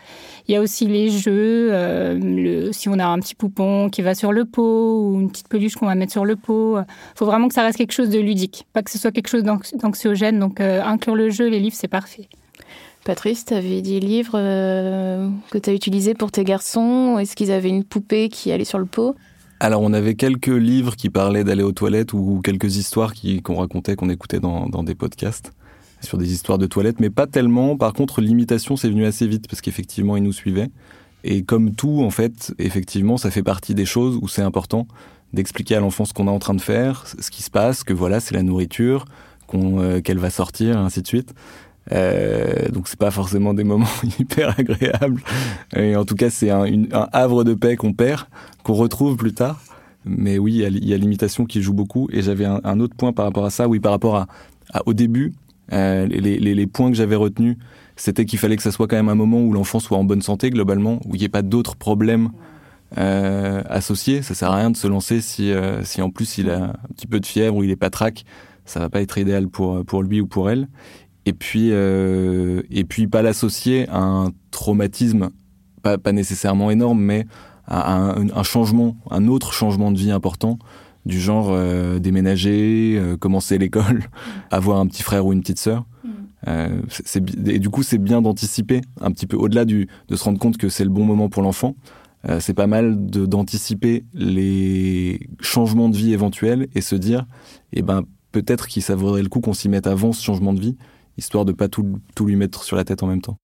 Il 0.49 0.53
y 0.53 0.57
a 0.57 0.61
aussi 0.61 0.89
les 0.89 1.11
jeux. 1.11 1.69
Euh, 1.71 2.19
le, 2.21 2.73
si 2.73 2.89
on 2.89 2.99
a 2.99 3.07
un 3.07 3.21
petit 3.21 3.37
poupon 3.37 3.89
qui 3.89 4.03
va 4.03 4.17
sur 4.17 4.33
le 4.33 4.47
pot 4.47 5.05
ou 5.05 5.21
une 5.21 5.31
petite 5.31 5.49
peluche 5.49 5.77
qu'on 5.77 5.87
va 5.87 5.95
mettre 5.95 6.13
sur 6.13 6.25
le 6.25 6.35
pot, 6.35 6.77
il 6.81 6.85
faut 7.15 7.27
vraiment 7.27 7.47
que 7.47 7.55
ça 7.55 7.63
reste 7.63 7.79
quelque 7.79 7.93
chose 7.93 8.11
de 8.11 8.19
ludique, 8.19 8.67
pas 8.73 8.83
que 8.83 8.91
ce 8.91 8.99
soit 8.99 9.13
quelque 9.13 9.29
chose 9.29 9.45
d'anxiogène. 9.45 10.41
Donc, 10.41 10.61
euh, 10.61 10.83
inclure 10.83 11.15
le 11.15 11.31
jeu, 11.31 11.49
les 11.49 11.61
livres, 11.61 11.77
c'est 11.79 11.87
parfait. 11.87 12.29
Patrice, 13.11 13.45
tu 13.45 13.55
avais 13.55 13.83
des 13.83 13.99
livres 13.99 14.37
euh, 14.37 15.29
que 15.51 15.59
tu 15.59 15.69
as 15.69 15.73
utilisés 15.73 16.15
pour 16.15 16.31
tes 16.31 16.45
garçons 16.45 17.19
Est-ce 17.19 17.35
qu'ils 17.35 17.51
avaient 17.51 17.69
une 17.69 17.83
poupée 17.83 18.29
qui 18.29 18.53
allait 18.53 18.65
sur 18.65 18.79
le 18.79 18.85
pot? 18.85 19.17
Alors 19.59 19.83
on 19.83 19.93
avait 19.93 20.15
quelques 20.15 20.47
livres 20.47 20.95
qui 20.95 21.11
parlaient 21.11 21.43
d'aller 21.43 21.65
aux 21.65 21.73
toilettes 21.73 22.13
ou 22.13 22.41
quelques 22.45 22.77
histoires 22.77 23.15
qu'on 23.43 23.57
racontait, 23.57 23.97
qu'on 23.97 24.11
écoutait 24.11 24.39
dans, 24.39 24.85
des 24.85 24.95
podcasts 24.95 25.51
sur 26.01 26.19
des 26.19 26.33
histoires 26.33 26.57
de 26.57 26.67
toilettes, 26.67 27.01
mais 27.01 27.11
pas 27.11 27.27
tellement. 27.27 27.77
Par 27.77 27.95
contre, 27.95 28.21
l'imitation, 28.21 28.77
c'est 28.77 28.89
venu 28.89 29.05
assez 29.05 29.27
vite 29.27 29.49
parce 29.49 29.61
qu'effectivement, 29.61 30.17
ils 30.17 30.23
nous 30.23 30.33
suivaient. 30.33 30.71
Et 31.25 31.43
comme 31.43 31.75
tout, 31.75 32.03
en 32.03 32.11
fait, 32.11 32.55
effectivement, 32.61 33.17
ça 33.17 33.33
fait 33.33 33.43
partie 33.43 33.75
des 33.75 33.87
choses 33.87 34.21
où 34.23 34.29
c'est 34.29 34.43
important 34.43 34.87
d'expliquer 35.33 35.75
à 35.75 35.81
l'enfant 35.81 36.05
ce 36.05 36.13
qu'on 36.13 36.29
est 36.29 36.31
en 36.31 36.39
train 36.39 36.55
de 36.55 36.61
faire, 36.61 37.09
ce 37.09 37.29
qui 37.33 37.43
se 37.43 37.51
passe, 37.51 37.83
que 37.83 37.93
voilà, 37.93 38.21
c'est 38.21 38.37
la 38.37 38.45
nourriture, 38.45 39.05
euh, 39.55 40.01
qu'elle 40.01 40.19
va 40.19 40.31
sortir, 40.31 40.79
ainsi 40.79 41.03
de 41.03 41.09
suite. 41.09 41.35
Euh, 41.93 42.69
donc 42.69 42.89
c'est 42.89 42.99
pas 42.99 43.11
forcément 43.11 43.55
des 43.55 43.65
moments 43.65 43.87
hyper 44.19 44.59
agréables. 44.59 45.21
Et 45.75 45.97
en 45.97 46.05
tout 46.05 46.15
cas, 46.15 46.31
c'est 46.31 46.51
un, 46.51 46.65
un, 46.65 47.09
havre 47.13 47.45
de 47.45 47.55
paix 47.55 47.77
qu'on 47.77 47.93
perd, 47.93 48.27
qu'on 48.63 48.75
retrouve 48.75 49.17
plus 49.17 49.33
tard. 49.33 49.61
Mais 50.05 50.39
oui, 50.39 50.65
il 50.67 50.89
y 50.89 50.95
a, 50.95 50.97
l'imitation 50.97 51.45
qui 51.45 51.63
joue 51.63 51.75
beaucoup. 51.75 52.09
Et 52.13 52.23
j'avais 52.23 52.47
un, 52.47 52.81
autre 52.81 52.95
point 52.97 53.13
par 53.13 53.27
rapport 53.27 53.45
à 53.45 53.51
ça. 53.51 53.69
Oui, 53.69 53.81
par 53.81 53.93
rapport 53.93 54.17
à, 54.17 54.27
au 54.87 54.95
début, 54.95 55.35
euh, 55.73 56.07
les, 56.07 56.39
les, 56.39 56.55
les, 56.55 56.67
points 56.67 56.91
que 56.91 56.97
j'avais 56.97 57.17
retenus, 57.17 57.57
c'était 57.97 58.25
qu'il 58.25 58.39
fallait 58.39 58.57
que 58.57 58.63
ça 58.63 58.73
soit 58.73 58.89
quand 58.89 58.97
même 58.97 59.11
un 59.11 59.15
moment 59.15 59.43
où 59.43 59.53
l'enfant 59.53 59.79
soit 59.79 59.99
en 59.99 60.05
bonne 60.05 60.23
santé 60.23 60.51
globalement, 60.51 61.01
où 61.05 61.15
il 61.15 61.19
n'y 61.19 61.25
ait 61.25 61.29
pas 61.29 61.43
d'autres 61.43 61.77
problèmes 61.77 62.31
euh, 62.97 63.63
associés. 63.69 64.23
Ça 64.23 64.35
sert 64.35 64.51
à 64.51 64.57
rien 64.57 64.71
de 64.71 64.77
se 64.77 64.89
lancer 64.89 65.21
si, 65.21 65.53
euh, 65.53 65.85
si 65.85 66.01
en 66.01 66.11
plus 66.11 66.39
il 66.39 66.51
a 66.51 66.65
un 66.65 66.93
petit 66.97 67.07
peu 67.07 67.21
de 67.21 67.27
fièvre 67.27 67.57
ou 67.57 67.65
il 67.65 67.71
est 67.71 67.77
pas 67.77 67.91
trac. 67.91 68.25
Ça 68.65 68.81
va 68.81 68.89
pas 68.89 69.03
être 69.03 69.19
idéal 69.19 69.49
pour, 69.49 69.85
pour 69.85 70.03
lui 70.03 70.21
ou 70.21 70.27
pour 70.27 70.49
elle 70.49 70.69
et 71.31 71.33
puis 71.33 71.69
euh, 71.71 72.63
et 72.71 72.83
puis 72.83 73.07
pas 73.07 73.23
l'associer 73.23 73.89
à 73.89 74.01
un 74.01 74.33
traumatisme 74.51 75.31
pas, 75.81 75.97
pas 75.97 76.11
nécessairement 76.11 76.73
énorme 76.73 77.01
mais 77.01 77.25
à 77.69 78.19
un, 78.19 78.43
changement 78.43 78.97
un 79.13 79.29
autre 79.29 79.53
changement 79.53 79.93
de 79.93 79.99
vie 79.99 80.11
important 80.11 80.59
du 81.07 81.21
genre 81.21 81.51
euh, 81.51 82.01
déménager 82.01 82.97
euh, 82.99 83.17
commencer 83.17 83.59
l'école 83.59 84.03
avoir 84.51 84.81
un 84.81 84.89
petit 84.89 85.05
frère 85.05 85.25
ou 85.25 85.33
une 85.33 85.41
petite 85.41 85.61
sœur 85.61 85.85
mm. 86.03 87.47
et 87.47 87.61
du 87.61 87.71
coup 87.71 87.85
c'est 87.85 87.99
bien 87.99 88.21
d'anticiper 88.23 88.81
un 89.01 89.13
petit 89.13 89.29
peu 89.29 89.37
au-delà 89.37 89.65
du 89.65 89.89
de 90.09 90.17
se 90.17 90.25
rendre 90.25 90.41
compte 90.41 90.57
que 90.57 90.69
c'est 90.69 90.85
le 90.85 90.91
bon 90.91 91.05
moment 91.05 91.29
pour 91.29 91.45
l'enfant 91.45 91.77
c'est 92.41 92.53
pas 92.53 92.67
mal 92.67 92.97
d'anticiper 93.07 94.05
les 94.13 95.27
changements 95.41 95.89
de 95.89 95.97
vie 95.97 96.13
éventuels 96.13 96.69
et 96.75 96.83
se 96.83 96.97
dire 96.97 97.25
eh 97.73 97.81
ben 97.81 98.03
peut-être 98.33 98.67
qu'il 98.67 98.83
ça 98.83 98.95
vaudrait 98.95 99.23
le 99.23 99.31
coup 99.31 99.41
qu'on 99.41 99.55
s'y 99.55 99.71
mette 99.71 99.87
avant 99.87 100.13
ce 100.13 100.23
changement 100.23 100.53
de 100.53 100.61
vie 100.61 100.77
histoire 101.17 101.45
de 101.45 101.53
pas 101.53 101.69
tout, 101.69 101.99
tout 102.15 102.27
lui 102.27 102.37
mettre 102.37 102.65
sur 102.65 102.77
la 102.77 102.85
tête 102.85 103.03
en 103.03 103.07
même 103.07 103.23
temps. 103.23 103.37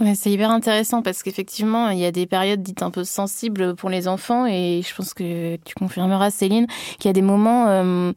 Ouais, 0.00 0.14
c'est 0.14 0.30
hyper 0.30 0.50
intéressant 0.50 1.02
parce 1.02 1.22
qu'effectivement, 1.22 1.90
il 1.90 1.98
y 1.98 2.06
a 2.06 2.12
des 2.12 2.26
périodes 2.26 2.62
dites 2.62 2.82
un 2.82 2.90
peu 2.90 3.04
sensibles 3.04 3.74
pour 3.76 3.90
les 3.90 4.08
enfants 4.08 4.46
et 4.46 4.80
je 4.86 4.94
pense 4.94 5.12
que 5.12 5.56
tu 5.56 5.74
confirmeras, 5.74 6.30
Céline, 6.30 6.66
qu'il 6.98 7.08
y 7.08 7.10
a 7.10 7.12
des 7.12 7.22
moments 7.22 7.66
euh, 7.68 8.12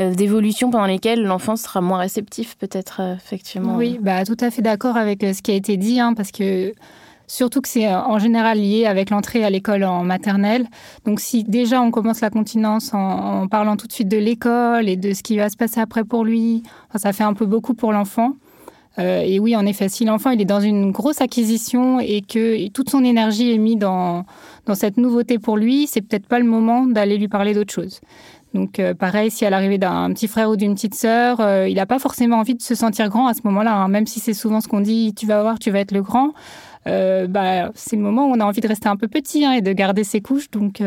euh, 0.00 0.14
d'évolution 0.14 0.70
pendant 0.70 0.86
lesquels 0.86 1.22
l'enfant 1.22 1.54
sera 1.54 1.80
moins 1.80 1.98
réceptif, 1.98 2.56
peut-être, 2.56 3.00
euh, 3.00 3.14
effectivement. 3.14 3.76
Oui, 3.76 4.00
bah, 4.02 4.24
tout 4.24 4.36
à 4.40 4.50
fait 4.50 4.62
d'accord 4.62 4.96
avec 4.96 5.22
ce 5.22 5.42
qui 5.42 5.52
a 5.52 5.54
été 5.54 5.76
dit, 5.76 6.00
hein, 6.00 6.12
parce 6.14 6.32
que 6.32 6.74
surtout 7.28 7.60
que 7.60 7.68
c'est 7.68 7.88
en 7.94 8.18
général 8.18 8.58
lié 8.58 8.86
avec 8.86 9.10
l'entrée 9.10 9.44
à 9.44 9.48
l'école 9.48 9.84
en 9.84 10.02
maternelle. 10.02 10.66
Donc 11.06 11.20
si 11.20 11.44
déjà 11.44 11.80
on 11.80 11.92
commence 11.92 12.20
la 12.20 12.30
continence 12.30 12.92
en, 12.94 13.46
parlant 13.46 13.76
tout 13.76 13.86
de 13.86 13.92
suite 13.92 14.08
de 14.08 14.18
l'école 14.18 14.88
et 14.88 14.96
de 14.96 15.14
ce 15.14 15.22
qui 15.22 15.36
va 15.36 15.48
se 15.48 15.56
passer 15.56 15.80
après 15.80 16.04
pour 16.04 16.24
lui, 16.24 16.64
ça 16.96 17.12
fait 17.12 17.24
un 17.24 17.32
peu 17.32 17.46
beaucoup 17.46 17.74
pour 17.74 17.92
l'enfant. 17.92 18.34
Euh, 18.98 19.22
et 19.24 19.38
oui, 19.38 19.56
en 19.56 19.66
effet, 19.66 19.88
si 19.88 20.04
l'enfant 20.04 20.30
il 20.30 20.40
est 20.40 20.46
dans 20.46 20.60
une 20.60 20.90
grosse 20.90 21.20
acquisition 21.20 22.00
et 22.00 22.20
que 22.20 22.68
toute 22.68 22.90
son 22.90 23.04
énergie 23.04 23.52
est 23.52 23.58
mise 23.58 23.76
dans, 23.76 24.24
dans 24.66 24.74
cette 24.74 24.96
nouveauté 24.96 25.38
pour 25.38 25.56
lui, 25.56 25.86
c'est 25.86 26.02
peut-être 26.02 26.26
pas 26.26 26.38
le 26.38 26.44
moment 26.44 26.86
d'aller 26.86 27.16
lui 27.16 27.28
parler 27.28 27.54
d'autre 27.54 27.72
chose. 27.72 28.00
Donc 28.54 28.78
euh, 28.78 28.92
pareil, 28.92 29.30
si 29.30 29.46
à 29.46 29.50
l'arrivée 29.50 29.78
d'un 29.78 30.12
petit 30.12 30.28
frère 30.28 30.50
ou 30.50 30.56
d'une 30.56 30.74
petite 30.74 30.94
sœur, 30.94 31.40
euh, 31.40 31.66
il 31.68 31.76
n'a 31.76 31.86
pas 31.86 31.98
forcément 31.98 32.36
envie 32.36 32.54
de 32.54 32.60
se 32.60 32.74
sentir 32.74 33.08
grand 33.08 33.26
à 33.26 33.34
ce 33.34 33.40
moment-là, 33.44 33.74
hein. 33.74 33.88
même 33.88 34.06
si 34.06 34.20
c'est 34.20 34.34
souvent 34.34 34.60
ce 34.60 34.68
qu'on 34.68 34.80
dit, 34.80 35.14
tu 35.14 35.26
vas 35.26 35.40
voir, 35.40 35.58
tu 35.58 35.70
vas 35.70 35.80
être 35.80 35.92
le 35.92 36.02
grand. 36.02 36.32
bah, 36.84 37.70
c'est 37.74 37.96
le 37.96 38.02
moment 38.02 38.26
où 38.26 38.32
on 38.32 38.40
a 38.40 38.44
envie 38.44 38.60
de 38.60 38.68
rester 38.68 38.88
un 38.88 38.96
peu 38.96 39.08
petit 39.08 39.44
hein, 39.46 39.52
et 39.52 39.62
de 39.62 39.72
garder 39.72 40.04
ses 40.04 40.20
couches. 40.20 40.50
Donc 40.50 40.82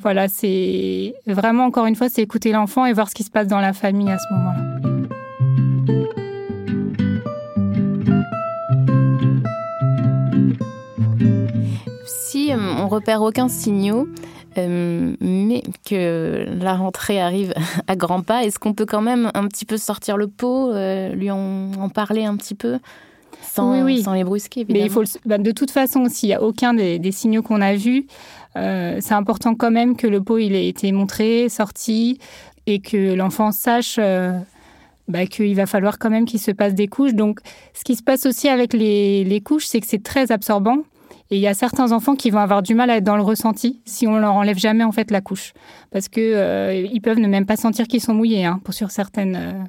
voilà, 0.00 0.26
c'est 0.26 1.14
vraiment 1.28 1.66
encore 1.66 1.86
une 1.86 1.94
fois, 1.94 2.08
c'est 2.08 2.22
écouter 2.22 2.50
l'enfant 2.50 2.84
et 2.84 2.92
voir 2.92 3.08
ce 3.08 3.14
qui 3.14 3.22
se 3.22 3.30
passe 3.30 3.46
dans 3.46 3.60
la 3.60 3.72
famille 3.72 4.10
à 4.10 4.18
ce 4.18 4.34
moment-là. 4.34 4.81
On 12.82 12.88
repère 12.88 13.22
aucun 13.22 13.48
signaux, 13.48 14.08
euh, 14.58 15.14
mais 15.20 15.62
que 15.88 16.46
la 16.60 16.74
rentrée 16.74 17.20
arrive 17.20 17.54
à 17.86 17.96
grands 17.96 18.22
pas, 18.22 18.44
est-ce 18.44 18.58
qu'on 18.58 18.74
peut 18.74 18.86
quand 18.86 19.00
même 19.00 19.30
un 19.34 19.46
petit 19.46 19.64
peu 19.64 19.76
sortir 19.76 20.16
le 20.16 20.26
pot, 20.28 20.70
euh, 20.70 21.10
lui 21.10 21.30
en, 21.30 21.88
parler 21.94 22.24
un 22.24 22.36
petit 22.36 22.54
peu? 22.54 22.78
Sans, 23.42 23.74
sans 24.02 24.14
les 24.14 24.24
brusquer 24.24 24.64
Mais 24.68 24.80
il 24.80 24.90
faut 24.90 25.02
bah, 25.26 25.36
de 25.36 25.50
toute 25.50 25.70
façon, 25.70 26.06
s'il 26.08 26.28
n'y 26.28 26.34
a 26.34 26.42
aucun 26.42 26.74
des, 26.74 27.12
signaux 27.12 27.42
qu'on 27.42 27.60
a 27.60 27.74
vus, 27.74 28.06
c'est 28.54 29.12
important 29.12 29.54
quand 29.54 29.70
même 29.70 29.96
que 29.96 30.06
le 30.06 30.22
pot 30.22 30.38
il 30.38 30.54
ait 30.54 30.68
été 30.68 30.90
montré, 30.92 31.48
sorti, 31.48 32.18
et 32.66 32.78
que 32.78 33.14
l'enfant 33.14 33.50
sache 33.50 33.98
bah, 35.08 35.26
qu'il 35.26 35.54
va 35.56 35.66
falloir 35.66 35.98
quand 35.98 36.08
même 36.08 36.24
qu'il 36.24 36.40
se 36.40 36.52
passe 36.52 36.74
des 36.74 36.86
couches. 36.86 37.14
Donc, 37.14 37.40
ce 37.74 37.82
qui 37.84 37.96
se 37.96 38.02
passe 38.02 38.24
aussi 38.24 38.48
avec 38.48 38.72
les, 38.72 39.24
les 39.24 39.40
couches, 39.40 39.66
c'est 39.66 39.80
que 39.80 39.86
c'est 39.86 40.02
très 40.02 40.30
absorbant. 40.30 40.78
Et 41.32 41.36
il 41.36 41.40
y 41.40 41.46
a 41.46 41.54
certains 41.54 41.92
enfants 41.92 42.14
qui 42.14 42.28
vont 42.28 42.40
avoir 42.40 42.62
du 42.62 42.74
mal 42.74 42.90
à 42.90 42.98
être 42.98 43.04
dans 43.04 43.16
le 43.16 43.22
ressenti 43.22 43.80
si 43.86 44.06
on 44.06 44.18
leur 44.18 44.34
enlève 44.34 44.58
jamais 44.58 44.84
en 44.84 44.92
fait 44.92 45.10
la 45.10 45.22
couche, 45.22 45.54
parce 45.90 46.10
que 46.10 46.20
euh, 46.20 46.74
ils 46.74 47.00
peuvent 47.00 47.18
ne 47.18 47.26
même 47.26 47.46
pas 47.46 47.56
sentir 47.56 47.88
qu'ils 47.88 48.02
sont 48.02 48.12
mouillés. 48.12 48.44
Hein, 48.44 48.60
pour 48.62 48.74
sur 48.74 48.90
certaines, 48.90 49.36
euh, 49.36 49.64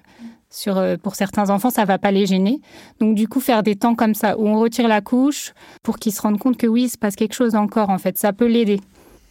sur 0.50 0.78
euh, 0.78 0.98
pour 1.02 1.16
certains 1.16 1.50
enfants, 1.52 1.70
ça 1.70 1.86
va 1.86 1.98
pas 1.98 2.12
les 2.12 2.26
gêner. 2.26 2.60
Donc 3.00 3.16
du 3.16 3.30
coup, 3.30 3.40
faire 3.40 3.64
des 3.64 3.78
temps 3.78 3.96
comme 3.96 4.14
ça 4.14 4.38
où 4.38 4.46
on 4.46 4.60
retire 4.60 4.90
la 4.90 5.00
couche 5.00 5.54
pour 5.84 6.00
qu'ils 6.00 6.12
se 6.12 6.22
rendent 6.22 6.38
compte 6.38 6.58
que 6.58 6.68
oui, 6.68 6.84
il 6.84 6.90
se 6.90 6.98
passe 6.98 7.16
quelque 7.16 7.34
chose 7.34 7.56
encore 7.56 7.90
en 7.90 7.98
fait, 7.98 8.18
ça 8.18 8.34
peut 8.34 8.48
l'aider. 8.48 8.82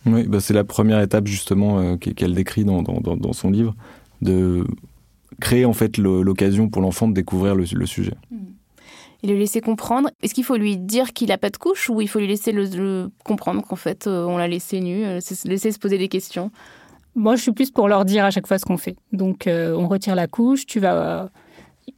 Oui, 0.06 0.22
bah 0.22 0.40
c'est 0.40 0.54
la 0.54 0.64
première 0.64 1.02
étape 1.02 1.26
justement 1.26 1.98
qu'elle 1.98 2.34
décrit 2.34 2.64
dans, 2.64 2.80
dans, 2.82 3.14
dans, 3.14 3.32
son 3.34 3.50
livre 3.50 3.76
de 4.22 4.66
créer 5.38 5.66
en 5.66 5.74
fait 5.74 5.98
l'occasion 5.98 6.70
pour 6.70 6.80
l'enfant 6.80 7.08
de 7.08 7.12
découvrir 7.12 7.54
le, 7.54 7.66
sujet. 7.84 8.14
Hmm. 8.30 8.52
Et 9.22 9.28
le 9.28 9.36
laisser 9.36 9.60
comprendre. 9.60 10.10
Est-ce 10.22 10.34
qu'il 10.34 10.44
faut 10.44 10.56
lui 10.56 10.76
dire 10.76 11.12
qu'il 11.12 11.28
n'a 11.28 11.38
pas 11.38 11.50
de 11.50 11.56
couche 11.56 11.88
ou 11.88 12.00
il 12.00 12.08
faut 12.08 12.18
lui 12.18 12.26
laisser 12.26 12.50
le, 12.52 13.10
comprendre 13.24 13.62
qu'en 13.62 13.76
fait 13.76 14.06
euh, 14.06 14.24
on 14.24 14.36
l'a 14.36 14.48
laissé 14.48 14.80
nu, 14.80 15.04
euh, 15.04 15.20
laisser 15.44 15.70
se 15.70 15.78
poser 15.78 15.98
des 15.98 16.08
questions? 16.08 16.50
Moi, 17.14 17.36
je 17.36 17.42
suis 17.42 17.52
plus 17.52 17.70
pour 17.70 17.88
leur 17.88 18.04
dire 18.04 18.24
à 18.24 18.30
chaque 18.30 18.46
fois 18.46 18.58
ce 18.58 18.64
qu'on 18.64 18.78
fait. 18.78 18.96
Donc, 19.12 19.46
euh, 19.46 19.76
on 19.76 19.86
retire 19.86 20.14
la 20.14 20.26
couche, 20.26 20.66
tu 20.66 20.80
vas 20.80 21.30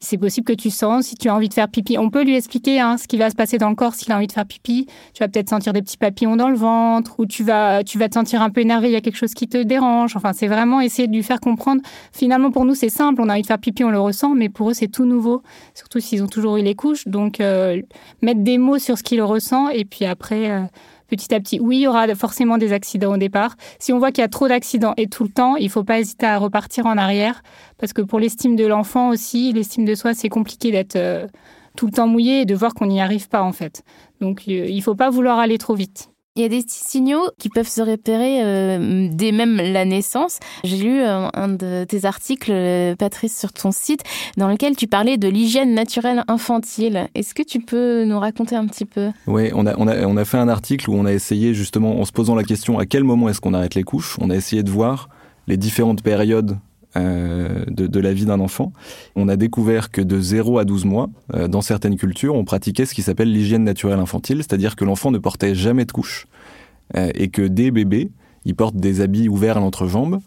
c'est 0.00 0.18
possible 0.18 0.46
que 0.46 0.52
tu 0.52 0.70
sens 0.70 1.06
si 1.06 1.14
tu 1.14 1.28
as 1.28 1.34
envie 1.34 1.48
de 1.48 1.54
faire 1.54 1.68
pipi. 1.68 1.98
On 1.98 2.10
peut 2.10 2.22
lui 2.24 2.36
expliquer 2.36 2.80
hein, 2.80 2.96
ce 2.96 3.06
qui 3.06 3.16
va 3.16 3.30
se 3.30 3.34
passer 3.34 3.58
dans 3.58 3.68
le 3.68 3.74
corps 3.74 3.94
s'il 3.94 4.12
a 4.12 4.16
envie 4.16 4.26
de 4.26 4.32
faire 4.32 4.46
pipi. 4.46 4.86
Tu 5.12 5.20
vas 5.20 5.28
peut-être 5.28 5.48
sentir 5.48 5.72
des 5.72 5.82
petits 5.82 5.96
papillons 5.96 6.36
dans 6.36 6.48
le 6.48 6.56
ventre 6.56 7.18
ou 7.18 7.26
tu 7.26 7.44
vas, 7.44 7.84
tu 7.84 7.98
vas 7.98 8.08
te 8.08 8.14
sentir 8.14 8.42
un 8.42 8.50
peu 8.50 8.60
énervé, 8.60 8.88
il 8.88 8.92
y 8.92 8.96
a 8.96 9.00
quelque 9.00 9.16
chose 9.16 9.34
qui 9.34 9.48
te 9.48 9.62
dérange. 9.62 10.16
Enfin, 10.16 10.32
c'est 10.32 10.48
vraiment 10.48 10.80
essayer 10.80 11.08
de 11.08 11.12
lui 11.12 11.22
faire 11.22 11.40
comprendre. 11.40 11.82
Finalement, 12.12 12.50
pour 12.50 12.64
nous, 12.64 12.74
c'est 12.74 12.88
simple. 12.88 13.20
On 13.20 13.28
a 13.28 13.32
envie 13.32 13.42
de 13.42 13.46
faire 13.46 13.58
pipi, 13.58 13.84
on 13.84 13.90
le 13.90 14.00
ressent, 14.00 14.34
mais 14.34 14.48
pour 14.48 14.70
eux, 14.70 14.74
c'est 14.74 14.88
tout 14.88 15.04
nouveau. 15.04 15.42
Surtout 15.74 16.00
s'ils 16.00 16.22
ont 16.22 16.28
toujours 16.28 16.56
eu 16.56 16.62
les 16.62 16.74
couches. 16.74 17.06
Donc, 17.06 17.40
euh, 17.40 17.80
mettre 18.22 18.40
des 18.40 18.58
mots 18.58 18.78
sur 18.78 18.98
ce 18.98 19.02
qu'il 19.02 19.22
ressent 19.22 19.68
et 19.68 19.84
puis 19.84 20.04
après... 20.04 20.50
Euh, 20.50 20.62
petit 21.08 21.34
à 21.34 21.40
petit. 21.40 21.60
Oui, 21.60 21.78
il 21.78 21.82
y 21.82 21.86
aura 21.86 22.12
forcément 22.14 22.58
des 22.58 22.72
accidents 22.72 23.14
au 23.14 23.16
départ. 23.16 23.56
Si 23.78 23.92
on 23.92 23.98
voit 23.98 24.12
qu'il 24.12 24.22
y 24.22 24.24
a 24.24 24.28
trop 24.28 24.48
d'accidents 24.48 24.94
et 24.96 25.06
tout 25.06 25.24
le 25.24 25.30
temps, 25.30 25.56
il 25.56 25.64
ne 25.64 25.70
faut 25.70 25.84
pas 25.84 26.00
hésiter 26.00 26.26
à 26.26 26.38
repartir 26.38 26.86
en 26.86 26.96
arrière 26.96 27.42
parce 27.78 27.92
que 27.92 28.02
pour 28.02 28.18
l'estime 28.18 28.56
de 28.56 28.66
l'enfant 28.66 29.10
aussi, 29.10 29.52
l'estime 29.52 29.84
de 29.84 29.94
soi, 29.94 30.14
c'est 30.14 30.28
compliqué 30.28 30.70
d'être 30.70 30.96
euh, 30.96 31.26
tout 31.76 31.86
le 31.86 31.92
temps 31.92 32.06
mouillé 32.06 32.42
et 32.42 32.44
de 32.46 32.54
voir 32.54 32.74
qu'on 32.74 32.86
n'y 32.86 33.00
arrive 33.00 33.28
pas 33.28 33.42
en 33.42 33.52
fait. 33.52 33.82
Donc 34.20 34.42
euh, 34.48 34.66
il 34.68 34.76
ne 34.76 34.82
faut 34.82 34.94
pas 34.94 35.10
vouloir 35.10 35.38
aller 35.38 35.58
trop 35.58 35.74
vite. 35.74 36.13
Il 36.36 36.42
y 36.42 36.46
a 36.46 36.48
des 36.48 36.64
signaux 36.66 37.30
qui 37.38 37.48
peuvent 37.48 37.68
se 37.68 37.80
repérer 37.80 38.42
euh, 38.42 39.08
dès 39.08 39.30
même 39.30 39.54
la 39.54 39.84
naissance. 39.84 40.40
J'ai 40.64 40.78
lu 40.78 41.00
euh, 41.00 41.28
un 41.32 41.46
de 41.46 41.84
tes 41.84 42.06
articles, 42.06 42.50
euh, 42.50 42.96
Patrice, 42.96 43.38
sur 43.38 43.52
ton 43.52 43.70
site, 43.70 44.00
dans 44.36 44.48
lequel 44.48 44.74
tu 44.74 44.88
parlais 44.88 45.16
de 45.16 45.28
l'hygiène 45.28 45.74
naturelle 45.74 46.24
infantile. 46.26 47.06
Est-ce 47.14 47.34
que 47.34 47.44
tu 47.44 47.60
peux 47.60 48.04
nous 48.04 48.18
raconter 48.18 48.56
un 48.56 48.66
petit 48.66 48.84
peu? 48.84 49.12
Oui, 49.28 49.52
on 49.54 49.64
a, 49.64 49.76
on, 49.78 49.86
a, 49.86 50.04
on 50.06 50.16
a 50.16 50.24
fait 50.24 50.38
un 50.38 50.48
article 50.48 50.90
où 50.90 50.94
on 50.94 51.04
a 51.04 51.12
essayé 51.12 51.54
justement, 51.54 52.00
en 52.00 52.04
se 52.04 52.10
posant 52.10 52.34
la 52.34 52.42
question 52.42 52.80
à 52.80 52.84
quel 52.84 53.04
moment 53.04 53.28
est-ce 53.28 53.40
qu'on 53.40 53.54
arrête 53.54 53.76
les 53.76 53.84
couches, 53.84 54.16
on 54.20 54.28
a 54.28 54.34
essayé 54.34 54.64
de 54.64 54.70
voir 54.70 55.10
les 55.46 55.56
différentes 55.56 56.02
périodes 56.02 56.58
euh, 56.96 57.64
de, 57.66 57.98
la 57.98 58.12
vie 58.12 58.24
d'un 58.24 58.38
enfant. 58.38 58.72
On 59.16 59.28
a 59.28 59.34
découvert 59.34 59.90
que 59.90 60.00
de 60.00 60.20
0 60.20 60.58
à 60.58 60.64
12 60.64 60.84
mois, 60.84 61.10
euh, 61.34 61.48
dans 61.48 61.60
certaines 61.60 61.96
cultures, 61.96 62.36
on 62.36 62.44
pratiquait 62.44 62.86
ce 62.86 62.94
qui 62.94 63.02
s'appelle 63.02 63.32
l'hygiène 63.32 63.64
naturelle 63.64 63.98
infantile, 63.98 64.38
c'est-à-dire 64.38 64.76
que 64.76 64.84
l'enfant 64.84 65.10
ne 65.10 65.18
portait 65.18 65.56
jamais 65.56 65.86
de 65.86 65.92
couche 65.92 66.28
euh, 66.96 67.10
et 67.14 67.30
que 67.30 67.42
dès 67.42 67.72
bébé, 67.72 68.10
il 68.44 68.54
porte 68.54 68.76
des 68.76 69.00
habits 69.00 69.28
ouverts 69.28 69.56
à 69.56 69.60
l'entrejambe. 69.60 70.20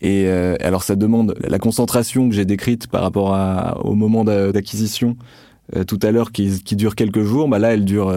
Et 0.00 0.28
alors 0.28 0.84
ça 0.84 0.94
demande 0.94 1.34
la 1.40 1.58
concentration 1.58 2.28
que 2.28 2.34
j'ai 2.34 2.44
décrite 2.44 2.86
par 2.86 3.02
rapport 3.02 3.36
au 3.84 3.96
moment 3.96 4.22
d'acquisition 4.22 5.16
tout 5.88 5.98
à 6.02 6.12
l'heure 6.12 6.30
qui, 6.30 6.62
dure 6.76 6.94
quelques 6.94 7.24
jours, 7.24 7.48
bah 7.48 7.58
là 7.58 7.74
elle 7.74 7.84
dure 7.84 8.16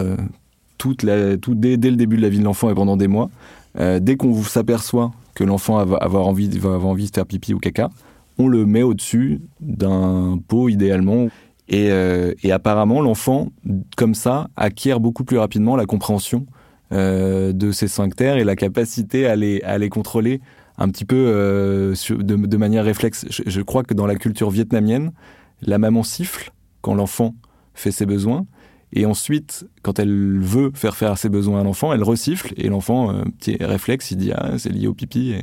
tout, 0.78 0.94
dès, 0.94 1.36
le 1.36 1.96
début 1.96 2.16
de 2.16 2.22
la 2.22 2.28
vie 2.28 2.38
de 2.38 2.44
l'enfant 2.44 2.70
et 2.70 2.74
pendant 2.74 2.96
des 2.96 3.08
mois. 3.08 3.30
Dès 3.74 4.16
qu'on 4.16 4.42
s'aperçoit 4.42 5.12
que 5.34 5.44
l'enfant 5.44 5.84
va 5.84 5.96
avoir 5.96 6.26
envie, 6.26 6.48
va 6.58 6.74
avoir 6.74 6.92
envie 6.92 7.08
de 7.08 7.14
faire 7.14 7.26
pipi 7.26 7.54
ou 7.54 7.58
caca, 7.58 7.90
on 8.38 8.48
le 8.48 8.66
met 8.66 8.82
au-dessus 8.82 9.40
d'un 9.60 10.38
pot 10.48 10.68
idéalement. 10.68 11.28
Et, 11.68 11.90
euh, 11.90 12.34
apparemment, 12.50 13.00
l'enfant, 13.00 13.48
comme 13.96 14.14
ça, 14.14 14.48
acquiert 14.56 15.00
beaucoup 15.00 15.24
plus 15.24 15.38
rapidement 15.38 15.76
la 15.76 15.86
compréhension 15.86 16.46
euh, 16.92 17.52
de 17.52 17.72
ses 17.72 17.88
sphincters 17.88 18.36
et 18.36 18.44
la 18.44 18.56
capacité 18.56 19.26
à 19.26 19.36
les, 19.36 19.62
à 19.62 19.78
les 19.78 19.88
contrôler 19.88 20.40
un 20.78 20.88
petit 20.88 21.04
peu 21.04 21.16
euh, 21.28 21.94
de, 22.10 22.56
manière 22.56 22.84
réflexe. 22.84 23.26
je, 23.28 23.60
crois 23.60 23.84
que 23.84 23.94
dans 23.94 24.06
la 24.06 24.16
culture 24.16 24.50
vietnamienne, 24.50 25.12
la 25.60 25.78
maman 25.78 26.02
siffle 26.02 26.52
quand 26.80 26.94
l'enfant 26.94 27.34
fait 27.74 27.92
ses 27.92 28.06
besoins. 28.06 28.46
Et 28.92 29.06
ensuite, 29.06 29.66
quand 29.82 29.98
elle 29.98 30.38
veut 30.40 30.70
faire 30.74 30.96
faire 30.96 31.16
ses 31.16 31.28
besoins 31.28 31.60
à 31.60 31.64
l'enfant, 31.64 31.92
elle 31.92 32.02
resiffle 32.02 32.52
et 32.56 32.68
l'enfant, 32.68 33.12
euh, 33.12 33.22
petit 33.38 33.56
réflexe, 33.56 34.10
il 34.10 34.18
dit 34.18 34.32
ah 34.32 34.58
c'est 34.58 34.70
lié 34.70 34.86
au 34.86 34.94
pipi. 34.94 35.36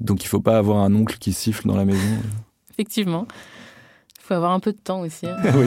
Donc 0.00 0.24
il 0.24 0.28
faut 0.28 0.40
pas 0.40 0.58
avoir 0.58 0.78
un 0.78 0.94
oncle 0.94 1.18
qui 1.18 1.32
siffle 1.32 1.66
dans 1.68 1.76
la 1.76 1.84
maison. 1.84 2.00
Effectivement, 2.72 3.26
il 4.18 4.22
faut 4.22 4.34
avoir 4.34 4.52
un 4.52 4.60
peu 4.60 4.72
de 4.72 4.78
temps 4.78 5.00
aussi. 5.00 5.26
Hein. 5.26 5.36
oui. 5.54 5.66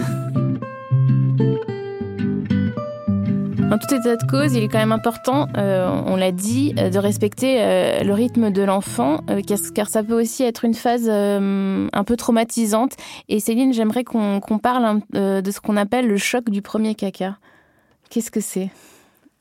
En 3.72 3.78
tout 3.78 3.94
état 3.94 4.16
de 4.16 4.24
cause, 4.24 4.56
il 4.56 4.64
est 4.64 4.68
quand 4.68 4.80
même 4.80 4.92
important, 4.92 5.48
euh, 5.56 5.88
on 6.08 6.16
l'a 6.16 6.32
dit, 6.32 6.74
euh, 6.80 6.90
de 6.90 6.98
respecter 6.98 7.58
euh, 7.60 8.04
le 8.04 8.14
rythme 8.14 8.50
de 8.50 8.64
l'enfant, 8.64 9.20
car 9.76 9.90
ça 9.90 10.02
peut 10.02 10.20
aussi 10.20 10.42
être 10.42 10.66
une 10.66 10.74
phase 10.74 11.08
un 11.08 12.04
peu 12.04 12.16
traumatisante. 12.16 12.94
Et 13.28 13.40
Céline, 13.40 13.72
j'aimerais 13.72 14.04
qu'on 14.04 14.40
parle 14.62 15.02
de 15.14 15.52
ce 15.52 15.60
qu'on 15.60 15.78
appelle 15.78 16.08
le 16.08 16.18
choc 16.18 16.50
du 16.50 16.64
premier 16.64 16.96
caca. 16.96 17.38
Qu'est-ce 18.10 18.32
que 18.32 18.42
c'est? 18.42 18.70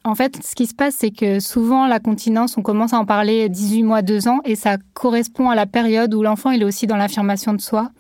En 0.05 0.15
fait, 0.15 0.39
ce 0.45 0.55
qui 0.55 0.67
se 0.67 0.75
passe, 0.75 0.97
c'est 0.99 1.11
que 1.11 1.41
souvent, 1.41 1.87
la 1.87 1.99
continence, 1.99 2.59
on 2.59 2.63
commence 2.63 2.93
à 2.93 2.99
en 2.99 3.07
parler 3.07 3.49
18 3.49 3.83
mois, 3.83 4.03
2 4.03 4.29
ans, 4.29 4.41
et 4.45 4.57
ça 4.57 4.77
correspond 4.93 5.49
à 5.49 5.55
la 5.55 5.65
période 5.65 6.13
où 6.13 6.23
l'enfant 6.23 6.51
il 6.51 6.61
est 6.61 6.67
aussi 6.67 6.87
dans 6.87 6.97
l'affirmation 6.97 7.55
de 7.55 7.61
soi. 7.63 7.91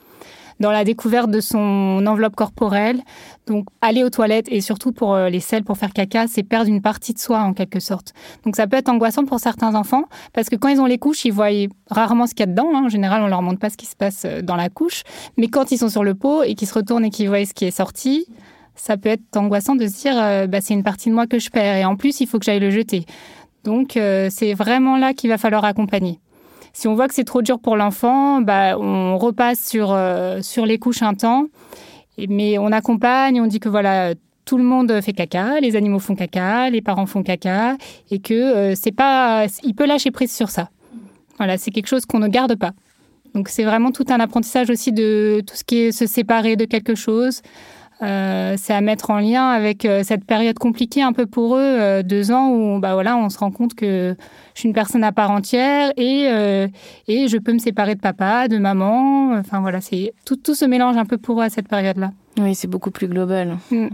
Dans 0.60 0.70
la 0.70 0.84
découverte 0.84 1.30
de 1.30 1.40
son 1.40 2.04
enveloppe 2.06 2.36
corporelle. 2.36 3.00
Donc, 3.46 3.66
aller 3.80 4.04
aux 4.04 4.10
toilettes 4.10 4.48
et 4.50 4.60
surtout 4.60 4.92
pour 4.92 5.14
euh, 5.14 5.28
les 5.28 5.40
selles 5.40 5.64
pour 5.64 5.78
faire 5.78 5.92
caca, 5.92 6.26
c'est 6.26 6.42
perdre 6.42 6.68
une 6.68 6.82
partie 6.82 7.14
de 7.14 7.18
soi 7.18 7.40
en 7.40 7.54
quelque 7.54 7.80
sorte. 7.80 8.12
Donc, 8.44 8.56
ça 8.56 8.66
peut 8.66 8.76
être 8.76 8.88
angoissant 8.88 9.24
pour 9.24 9.40
certains 9.40 9.74
enfants 9.74 10.04
parce 10.32 10.48
que 10.48 10.56
quand 10.56 10.68
ils 10.68 10.80
ont 10.80 10.86
les 10.86 10.98
couches, 10.98 11.24
ils 11.24 11.32
voient 11.32 11.48
rarement 11.90 12.26
ce 12.26 12.34
qu'il 12.34 12.40
y 12.40 12.42
a 12.44 12.46
dedans. 12.46 12.70
Hein. 12.74 12.84
En 12.86 12.88
général, 12.88 13.22
on 13.22 13.28
leur 13.28 13.42
montre 13.42 13.58
pas 13.58 13.70
ce 13.70 13.76
qui 13.76 13.86
se 13.86 13.96
passe 13.96 14.24
euh, 14.24 14.42
dans 14.42 14.56
la 14.56 14.68
couche. 14.68 15.02
Mais 15.36 15.48
quand 15.48 15.70
ils 15.70 15.78
sont 15.78 15.88
sur 15.88 16.04
le 16.04 16.14
pot 16.14 16.42
et 16.42 16.54
qu'ils 16.54 16.68
se 16.68 16.74
retournent 16.74 17.04
et 17.04 17.10
qu'ils 17.10 17.28
voient 17.28 17.44
ce 17.44 17.54
qui 17.54 17.64
est 17.64 17.70
sorti, 17.70 18.26
ça 18.74 18.96
peut 18.96 19.08
être 19.08 19.36
angoissant 19.36 19.74
de 19.74 19.86
se 19.86 20.00
dire 20.00 20.14
euh, 20.16 20.46
bah, 20.46 20.60
c'est 20.60 20.74
une 20.74 20.84
partie 20.84 21.08
de 21.08 21.14
moi 21.14 21.26
que 21.26 21.38
je 21.38 21.50
perds 21.50 21.76
et 21.76 21.84
en 21.84 21.96
plus 21.96 22.20
il 22.20 22.26
faut 22.26 22.38
que 22.38 22.44
j'aille 22.44 22.60
le 22.60 22.70
jeter. 22.70 23.04
Donc 23.64 23.98
c'est 24.30 24.54
vraiment 24.54 24.96
là 24.96 25.12
qu'il 25.12 25.28
va 25.28 25.36
falloir 25.36 25.64
accompagner. 25.64 26.20
Si 26.72 26.88
on 26.88 26.94
voit 26.94 27.08
que 27.08 27.14
c'est 27.14 27.24
trop 27.24 27.42
dur 27.42 27.58
pour 27.58 27.76
l'enfant, 27.76 28.40
bah, 28.40 28.78
on 28.78 29.18
repasse 29.18 29.60
sur, 29.60 29.96
sur 30.42 30.66
les 30.66 30.78
couches 30.78 31.02
un 31.02 31.14
temps 31.14 31.46
mais 32.28 32.58
on 32.58 32.72
accompagne, 32.72 33.40
on 33.40 33.46
dit 33.46 33.60
que 33.60 33.68
voilà, 33.68 34.14
tout 34.44 34.58
le 34.58 34.64
monde 34.64 35.00
fait 35.02 35.12
caca, 35.12 35.60
les 35.60 35.76
animaux 35.76 35.98
font 35.98 36.16
caca, 36.16 36.70
les 36.70 36.80
parents 36.80 37.06
font 37.06 37.22
caca, 37.22 37.76
et 38.10 38.18
que 38.18 38.34
euh, 38.34 38.74
c'est 38.74 38.92
pas, 38.92 39.46
il 39.62 39.74
peut 39.74 39.86
lâcher 39.86 40.10
prise 40.10 40.34
sur 40.34 40.50
ça. 40.50 40.70
Voilà, 41.36 41.58
c'est 41.58 41.70
quelque 41.70 41.86
chose 41.86 42.06
qu'on 42.06 42.18
ne 42.18 42.28
garde 42.28 42.56
pas. 42.56 42.72
Donc 43.34 43.48
c'est 43.48 43.62
vraiment 43.62 43.92
tout 43.92 44.06
un 44.08 44.18
apprentissage 44.18 44.70
aussi 44.70 44.90
de 44.90 45.42
tout 45.46 45.54
ce 45.54 45.62
qui 45.62 45.76
est 45.76 45.92
se 45.92 46.06
séparer 46.06 46.56
de 46.56 46.64
quelque 46.64 46.94
chose. 46.94 47.42
Euh, 48.02 48.54
c'est 48.56 48.72
à 48.72 48.80
mettre 48.80 49.10
en 49.10 49.18
lien 49.18 49.48
avec 49.48 49.84
euh, 49.84 50.02
cette 50.04 50.24
période 50.24 50.58
compliquée 50.58 51.02
un 51.02 51.12
peu 51.12 51.26
pour 51.26 51.56
eux, 51.56 52.02
deux 52.04 52.30
ans 52.30 52.50
où 52.50 52.78
bah 52.78 52.94
voilà, 52.94 53.16
on 53.16 53.28
se 53.28 53.38
rend 53.38 53.50
compte 53.50 53.74
que 53.74 54.14
je 54.54 54.60
suis 54.60 54.68
une 54.68 54.74
personne 54.74 55.02
à 55.02 55.10
part 55.10 55.30
entière 55.30 55.92
et 55.96 56.28
et 57.08 57.28
je 57.28 57.38
peux 57.38 57.52
me 57.52 57.58
séparer 57.58 57.94
de 57.94 58.00
papa, 58.00 58.48
de 58.48 58.58
maman. 58.58 59.32
Enfin 59.32 59.60
voilà, 59.60 59.80
c'est 59.80 60.12
tout 60.24 60.36
tout 60.36 60.54
se 60.54 60.64
mélange 60.64 60.96
un 60.96 61.06
peu 61.06 61.18
pour 61.18 61.40
eux 61.40 61.44
à 61.44 61.50
cette 61.50 61.68
période-là. 61.68 62.12
Oui, 62.38 62.54
c'est 62.54 62.68
beaucoup 62.68 62.90
plus 62.90 63.08
global. 63.08 63.58
Mm. 63.70 63.88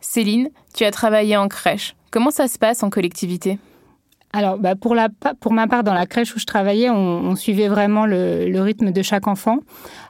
Céline, 0.00 0.50
tu 0.74 0.84
as 0.84 0.90
travaillé 0.90 1.36
en 1.36 1.48
crèche. 1.48 1.94
Comment 2.10 2.30
ça 2.30 2.46
se 2.48 2.58
passe 2.58 2.82
en 2.82 2.90
collectivité? 2.90 3.58
Alors, 4.36 4.58
bah, 4.58 4.74
pour, 4.74 4.96
la, 4.96 5.08
pour 5.38 5.52
ma 5.52 5.68
part, 5.68 5.84
dans 5.84 5.94
la 5.94 6.06
crèche 6.06 6.34
où 6.34 6.40
je 6.40 6.44
travaillais, 6.44 6.90
on, 6.90 7.36
suivait 7.36 7.68
vraiment 7.68 8.04
le, 8.04 8.60
rythme 8.60 8.90
de 8.90 9.00
chaque 9.00 9.28
enfant. 9.28 9.58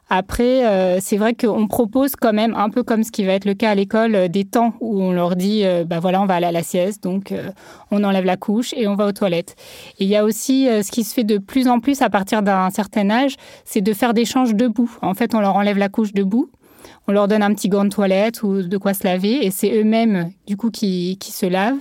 Après, 0.08 0.66
euh, 0.66 0.98
c'est 0.98 1.18
vrai 1.18 1.34
qu'on 1.34 1.66
propose 1.66 2.16
quand 2.16 2.32
même, 2.32 2.54
un 2.54 2.70
peu 2.70 2.82
comme 2.82 3.04
ce 3.04 3.12
qui 3.12 3.24
va 3.24 3.34
être 3.34 3.44
le 3.44 3.52
cas 3.52 3.70
à 3.70 3.74
l'école, 3.74 4.14
euh, 4.14 4.28
des 4.28 4.44
temps 4.44 4.72
où 4.80 5.02
on 5.02 5.12
leur 5.12 5.36
dit, 5.36 5.62
euh, 5.64 5.84
bah 5.84 6.00
voilà, 6.00 6.22
on 6.22 6.26
va 6.26 6.36
aller 6.36 6.46
à 6.46 6.52
la 6.52 6.62
sieste, 6.62 7.02
donc 7.02 7.34
on 7.90 8.02
enlève 8.02 8.24
la 8.24 8.38
couche 8.38 8.72
et 8.74 8.88
on 8.88 8.94
va 8.94 9.06
aux 9.06 9.12
toilettes. 9.12 9.56
Et 9.98 10.04
il 10.04 10.08
y 10.08 10.16
a 10.16 10.24
aussi 10.24 10.66
ce 10.66 10.90
qui 10.90 11.04
se 11.04 11.12
fait 11.12 11.24
de 11.24 11.36
plus 11.36 11.68
en 11.68 11.80
plus 11.80 12.00
à 12.00 12.08
partir 12.08 12.42
d'un 12.42 12.70
certain 12.70 13.10
âge, 13.10 13.36
c'est 13.66 13.82
de 13.82 13.92
faire 13.92 14.14
des 14.14 14.24
changes 14.24 14.54
debout. 14.54 14.90
En 15.02 15.12
fait, 15.12 15.34
on 15.34 15.40
leur 15.40 15.56
enlève 15.56 15.76
la 15.76 15.90
couche 15.90 16.14
debout 16.14 16.50
on 17.06 17.12
leur 17.12 17.28
donne 17.28 17.42
un 17.42 17.52
petit 17.54 17.68
gant 17.68 17.84
de 17.84 17.90
toilette 17.90 18.42
ou 18.42 18.62
de 18.62 18.78
quoi 18.78 18.94
se 18.94 19.04
laver 19.04 19.44
et 19.44 19.50
c'est 19.50 19.78
eux-mêmes 19.78 20.30
du 20.46 20.56
coup 20.56 20.70
qui, 20.70 21.18
qui 21.18 21.32
se 21.32 21.44
lavent. 21.46 21.80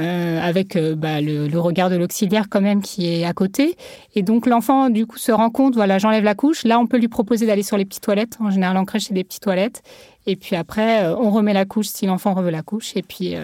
Euh, 0.00 0.40
avec 0.40 0.76
euh, 0.76 0.94
bah, 0.94 1.20
le, 1.20 1.58
regard 1.58 1.90
de 1.90 1.96
l'auxiliaire 1.96 2.46
quand 2.48 2.60
même 2.60 2.80
qui 2.80 3.06
est 3.06 3.24
à 3.24 3.32
côté. 3.32 3.76
Et 4.14 4.22
donc 4.22 4.46
l'enfant 4.46 4.88
du 4.88 5.06
coup 5.06 5.18
se 5.18 5.30
rend 5.30 5.50
compte, 5.50 5.74
voilà, 5.74 5.98
j'enlève 5.98 6.24
la 6.24 6.34
couche. 6.34 6.64
Là, 6.64 6.78
on 6.78 6.86
peut 6.86 6.96
lui 6.96 7.08
proposer 7.08 7.46
d'aller 7.46 7.62
sur 7.62 7.76
les 7.76 7.84
petites 7.84 8.02
toilettes. 8.02 8.38
En 8.40 8.50
général, 8.50 8.76
en 8.76 8.84
crèche, 8.84 9.04
c'est 9.04 9.14
des 9.14 9.24
petites 9.24 9.42
toilettes. 9.42 9.82
Et 10.26 10.36
puis 10.36 10.56
après, 10.56 11.04
euh, 11.04 11.16
on 11.16 11.30
remet 11.30 11.52
la 11.52 11.64
couche 11.64 11.88
si 11.88 12.06
l'enfant 12.06 12.34
reveut 12.34 12.50
la 12.50 12.62
couche. 12.62 12.96
Et 12.96 13.02
puis 13.02 13.34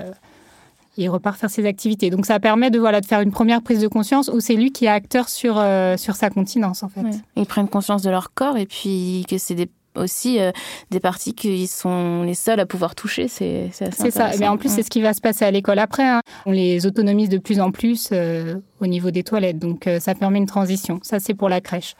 il 0.96 1.10
repart 1.10 1.38
faire 1.38 1.50
ses 1.50 1.66
activités. 1.66 2.08
Donc 2.08 2.24
ça 2.24 2.40
permet 2.40 2.70
de 2.70 2.78
voilà 2.78 3.02
de 3.02 3.06
faire 3.06 3.20
une 3.20 3.32
première 3.32 3.60
prise 3.60 3.80
de 3.80 3.88
conscience 3.88 4.30
où 4.32 4.40
c'est 4.40 4.54
lui 4.54 4.72
qui 4.72 4.86
est 4.86 4.88
acteur 4.88 5.28
sur 5.28 5.62
sur 5.98 6.14
sa 6.14 6.30
continence 6.30 6.82
en 6.82 6.88
fait. 6.88 7.02
Ils 7.36 7.44
prennent 7.44 7.68
conscience 7.68 8.02
de 8.02 8.08
leur 8.08 8.32
corps 8.32 8.56
et 8.56 8.66
puis 8.66 9.26
que 9.28 9.36
c'est 9.36 9.54
des 9.54 9.68
aussi 9.96 10.40
euh, 10.40 10.52
des 10.90 11.00
parties 11.00 11.34
qui 11.34 11.66
sont 11.66 12.22
les 12.22 12.34
seules 12.34 12.60
à 12.60 12.66
pouvoir 12.66 12.94
toucher. 12.94 13.28
C'est 13.28 13.70
ça. 13.72 14.30
Mais 14.38 14.48
en 14.48 14.56
plus, 14.56 14.70
c'est 14.70 14.82
ce 14.82 14.90
qui 14.90 15.02
va 15.02 15.14
se 15.14 15.20
passer 15.20 15.44
à 15.44 15.50
l'école 15.50 15.78
après. 15.78 16.06
Hein. 16.06 16.20
On 16.44 16.52
les 16.52 16.86
autonomise 16.86 17.28
de 17.28 17.38
plus 17.38 17.60
en 17.60 17.70
plus 17.70 18.10
euh, 18.12 18.56
au 18.80 18.86
niveau 18.86 19.10
des 19.10 19.22
toilettes. 19.22 19.58
Donc, 19.58 19.86
euh, 19.86 20.00
ça 20.00 20.14
permet 20.14 20.38
une 20.38 20.46
transition. 20.46 21.00
Ça, 21.02 21.18
c'est 21.18 21.34
pour 21.34 21.48
la 21.48 21.60
crèche. 21.60 21.94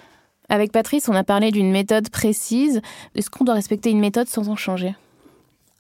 Avec 0.49 0.71
Patrice, 0.73 1.09
on 1.09 1.15
a 1.15 1.25
parlé 1.25 1.51
d'une 1.51 1.71
méthode 1.71 2.09
précise. 2.11 2.81
Est-ce 3.15 3.31
qu'on 3.31 3.45
doit 3.45 3.55
respecter 3.55 3.91
une 3.91 4.01
méthode 4.01 4.29
sans 4.29 4.49
en 4.49 4.57
changer? 4.57 4.95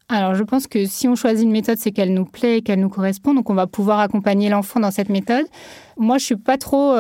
Alors, 0.09 0.35
je 0.35 0.45
pense 0.45 0.67
que 0.67 0.87
si 0.87 1.09
on 1.09 1.17
choisit 1.17 1.45
une 1.45 1.51
méthode, 1.51 1.79
c'est 1.79 1.91
qu'elle 1.91 2.15
nous 2.15 2.25
plaît 2.25 2.59
et 2.59 2.63
qu'elle 2.63 2.81
nous 2.81 2.89
correspond. 2.89 3.35
Donc, 3.35 3.51
on 3.51 3.55
va 3.55 3.67
pouvoir 3.67 3.99
accompagner 4.01 4.49
l'enfant 4.49 4.81
dans 4.81 4.93
cette 4.93 5.09
méthode. 5.09 5.47
Moi, 5.97 6.19
je 6.19 6.25
suis 6.25 6.37
pas 6.37 6.59
trop 6.59 6.95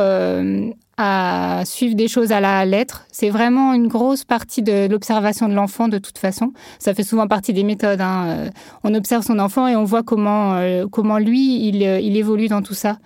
à 0.98 1.62
suivre 1.66 1.94
des 1.94 2.08
choses 2.08 2.32
à 2.32 2.40
la 2.40 2.64
lettre. 2.64 3.06
C'est 3.12 3.28
vraiment 3.28 3.74
une 3.74 3.86
grosse 3.86 4.24
partie 4.24 4.62
de 4.62 4.88
l'observation 4.88 5.48
de 5.48 5.54
l'enfant 5.54 5.88
de 5.88 5.98
toute 5.98 6.18
façon. 6.18 6.52
Ça 6.78 6.94
fait 6.94 7.02
souvent 7.02 7.26
partie 7.26 7.52
des 7.52 7.64
méthodes. 7.64 8.00
Hein. 8.00 8.26
Euh, 8.26 8.50
on 8.82 8.94
observe 8.94 9.22
son 9.22 9.38
enfant 9.38 9.68
et 9.68 9.76
on 9.76 9.84
voit 9.84 10.02
comment, 10.02 10.54
euh, 10.54 10.86
comment 10.90 11.18
lui, 11.18 11.68
il, 11.68 11.84
euh, 11.84 12.00
il, 12.00 12.16
évolue 12.16 12.48
dans 12.48 12.62
tout 12.62 12.74
ça. 12.74 12.98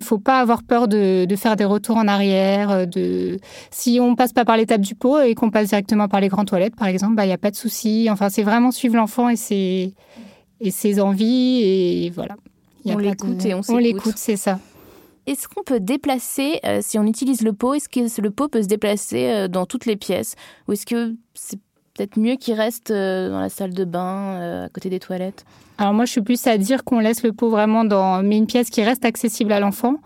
Il 0.00 0.06
faut 0.06 0.18
pas 0.18 0.40
avoir 0.40 0.62
peur 0.64 0.88
de, 0.88 1.26
de, 1.26 1.36
faire 1.36 1.54
des 1.54 1.64
retours 1.64 1.96
en 1.96 2.08
arrière. 2.08 2.86
De... 2.86 3.38
Si 3.70 3.98
on 4.00 4.16
passe 4.16 4.32
pas 4.32 4.44
par 4.44 4.56
l'étape 4.56 4.80
du 4.80 4.94
pot 4.94 5.20
et 5.20 5.34
qu'on 5.34 5.50
passe 5.50 5.68
directement 5.68 6.08
par 6.08 6.20
les 6.20 6.28
grandes 6.28 6.48
toilettes, 6.48 6.76
par 6.76 6.88
exemple, 6.88 7.12
il 7.14 7.16
bah, 7.16 7.26
n'y 7.26 7.32
a 7.32 7.38
pas 7.38 7.50
de 7.50 7.56
souci. 7.56 8.08
Enfin, 8.10 8.30
c'est 8.30 8.44
vraiment 8.44 8.70
suivre 8.70 8.96
l'enfant 8.96 9.28
et 9.28 9.36
ses, 9.36 9.94
et 10.60 10.70
ses 10.70 11.00
envies. 11.00 11.62
Et 11.62 12.10
voilà. 12.14 12.36
on 12.84 12.98
l'écoute 12.98 13.44
et 13.44 13.54
on 13.54 13.60
On 13.68 13.76
l'écoute, 13.76 14.16
c'est 14.16 14.36
ça. 14.36 14.58
Est-ce 15.28 15.46
qu'on 15.46 15.62
peut 15.62 15.78
déplacer, 15.78 16.58
euh, 16.64 16.78
si 16.80 16.98
on 16.98 17.04
utilise 17.04 17.42
le 17.42 17.52
pot, 17.52 17.74
est-ce 17.74 17.90
que 17.90 18.22
le 18.22 18.30
pot 18.30 18.48
peut 18.48 18.62
se 18.62 18.66
déplacer 18.66 19.26
euh, 19.26 19.46
dans 19.46 19.66
toutes 19.66 19.84
les 19.84 19.96
pièces? 19.96 20.36
Ou 20.66 20.72
est-ce 20.72 20.86
que 20.86 21.14
c'est 21.34 21.58
peut-être 21.92 22.18
mieux 22.18 22.36
qu'il 22.36 22.54
reste 22.54 22.90
euh, 22.90 23.28
dans 23.28 23.40
la 23.40 23.50
salle 23.50 23.74
de 23.74 23.84
bain, 23.84 24.64
à 24.64 24.68
côté 24.70 24.88
des 24.88 24.98
toilettes? 24.98 25.44
Alors 25.76 25.92
moi, 25.92 26.06
je 26.06 26.12
suis 26.12 26.22
plus 26.22 26.46
à 26.46 26.56
dire 26.56 26.82
qu'on 26.82 26.98
laisse 26.98 27.22
le 27.22 27.34
pot 27.34 27.50
vraiment 27.50 27.84
dans 27.84 28.22
mais 28.22 28.38
une 28.38 28.46
pièce 28.46 28.70
qui 28.70 28.82
reste 28.82 29.04
accessible 29.04 29.52
à 29.52 29.60
l'enfant. 29.60 29.96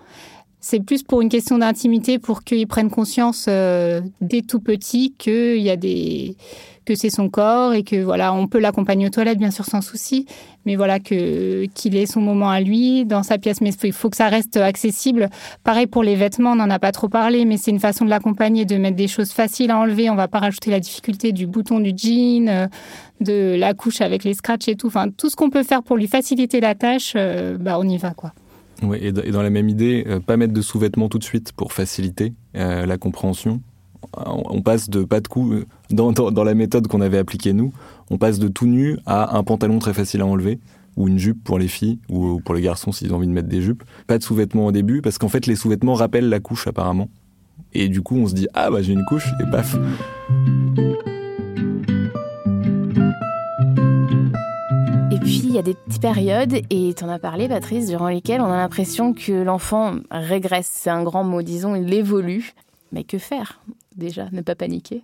C'est 0.58 0.80
plus 0.80 1.04
pour 1.04 1.22
une 1.22 1.28
question 1.28 1.56
d'intimité, 1.56 2.18
pour 2.18 2.42
qu'il 2.42 2.66
prenne 2.66 2.90
conscience 2.90 3.46
dès 3.46 4.42
tout 4.42 4.60
petit 4.60 5.14
qu'il 5.18 5.58
y 5.58 5.70
a 5.70 5.76
des 5.76 6.36
que 6.84 6.94
c'est 6.94 7.10
son 7.10 7.28
corps 7.28 7.74
et 7.74 7.82
que 7.82 8.02
voilà, 8.02 8.32
on 8.32 8.46
peut 8.46 8.58
l'accompagner 8.58 9.06
aux 9.06 9.10
toilettes 9.10 9.38
bien 9.38 9.50
sûr 9.50 9.64
sans 9.64 9.80
souci, 9.80 10.26
mais 10.66 10.76
voilà 10.76 11.00
que 11.00 11.66
qu'il 11.74 11.96
ait 11.96 12.06
son 12.06 12.20
moment 12.20 12.50
à 12.50 12.60
lui 12.60 13.04
dans 13.04 13.22
sa 13.22 13.38
pièce. 13.38 13.60
Mais 13.60 13.70
il 13.82 13.92
faut 13.92 14.10
que 14.10 14.16
ça 14.16 14.28
reste 14.28 14.56
accessible. 14.56 15.28
Pareil 15.64 15.86
pour 15.86 16.02
les 16.02 16.16
vêtements, 16.16 16.52
on 16.52 16.56
n'en 16.56 16.70
a 16.70 16.78
pas 16.78 16.92
trop 16.92 17.08
parlé, 17.08 17.44
mais 17.44 17.56
c'est 17.56 17.70
une 17.70 17.80
façon 17.80 18.04
de 18.04 18.10
l'accompagner, 18.10 18.64
de 18.64 18.76
mettre 18.76 18.96
des 18.96 19.08
choses 19.08 19.32
faciles 19.32 19.70
à 19.70 19.78
enlever. 19.78 20.10
On 20.10 20.14
va 20.14 20.28
pas 20.28 20.40
rajouter 20.40 20.70
la 20.70 20.80
difficulté 20.80 21.32
du 21.32 21.46
bouton 21.46 21.80
du 21.80 21.92
jean, 21.96 22.48
euh, 22.48 22.66
de 23.20 23.56
la 23.58 23.74
couche 23.74 24.00
avec 24.00 24.24
les 24.24 24.34
scratchs 24.34 24.68
et 24.68 24.76
tout. 24.76 24.88
Enfin, 24.88 25.08
tout 25.10 25.30
ce 25.30 25.36
qu'on 25.36 25.50
peut 25.50 25.62
faire 25.62 25.82
pour 25.82 25.96
lui 25.96 26.06
faciliter 26.06 26.60
la 26.60 26.74
tâche, 26.74 27.14
euh, 27.16 27.56
bah 27.58 27.78
on 27.78 27.88
y 27.88 27.98
va 27.98 28.12
quoi. 28.12 28.32
Oui, 28.82 28.98
et 29.00 29.12
dans 29.12 29.42
la 29.42 29.50
même 29.50 29.68
idée, 29.68 30.04
euh, 30.08 30.18
pas 30.18 30.36
mettre 30.36 30.52
de 30.52 30.62
sous-vêtements 30.62 31.08
tout 31.08 31.18
de 31.18 31.24
suite 31.24 31.52
pour 31.52 31.72
faciliter 31.72 32.32
la 32.54 32.98
compréhension 32.98 33.60
on 34.16 34.62
passe 34.62 34.90
de 34.90 35.04
pas 35.04 35.20
de 35.20 35.28
cou 35.28 35.52
euh, 35.52 35.64
dans, 35.90 36.12
dans, 36.12 36.44
la 36.44 36.54
méthode 36.54 36.86
qu'on 36.86 37.00
avait 37.00 37.18
appliquée 37.18 37.52
nous, 37.52 37.72
on 38.10 38.18
passe 38.18 38.38
de 38.38 38.48
tout 38.48 38.66
nu 38.66 38.98
à 39.06 39.36
un 39.36 39.42
pantalon 39.42 39.78
très 39.78 39.94
facile 39.94 40.20
à 40.20 40.26
enlever 40.26 40.58
ou 40.96 41.08
une 41.08 41.18
jupe 41.18 41.42
pour 41.42 41.58
les 41.58 41.68
filles 41.68 41.98
ou 42.08 42.40
pour 42.44 42.54
les 42.54 42.60
garçons 42.60 42.92
s'ils 42.92 43.12
ont 43.12 43.16
envie 43.16 43.26
de 43.26 43.32
mettre 43.32 43.48
des 43.48 43.62
jupes. 43.62 43.82
Pas 44.06 44.18
de 44.18 44.22
sous-vêtements 44.22 44.66
au 44.66 44.72
début 44.72 45.00
parce 45.00 45.18
qu'en 45.18 45.28
fait 45.28 45.46
les 45.46 45.56
sous-vêtements 45.56 45.94
rappellent 45.94 46.28
la 46.28 46.40
couche 46.40 46.66
apparemment. 46.66 47.08
Et 47.72 47.88
du 47.88 48.02
coup 48.02 48.16
on 48.16 48.26
se 48.26 48.34
dit 48.34 48.48
ah 48.54 48.70
bah 48.70 48.82
j'ai 48.82 48.92
une 48.92 49.04
couche 49.04 49.28
et 49.40 49.50
paf. 49.50 49.76
Et 55.10 55.18
puis 55.18 55.42
il 55.44 55.52
y 55.52 55.58
a 55.58 55.62
des 55.62 55.74
petites 55.74 56.02
périodes, 56.02 56.54
et 56.70 56.94
tu 56.94 57.04
en 57.04 57.08
as 57.08 57.18
parlé 57.18 57.48
Patrice, 57.48 57.86
durant 57.86 58.08
lesquelles 58.08 58.40
on 58.40 58.50
a 58.50 58.56
l'impression 58.56 59.14
que 59.14 59.32
l'enfant 59.32 59.96
régresse, 60.10 60.70
c'est 60.72 60.90
un 60.90 61.02
grand 61.02 61.24
mot, 61.24 61.42
disons, 61.42 61.76
il 61.76 61.92
évolue. 61.94 62.54
Mais 62.92 63.04
que 63.04 63.18
faire 63.18 63.60
déjà 63.96 64.28
Ne 64.32 64.42
pas 64.42 64.54
paniquer? 64.54 65.02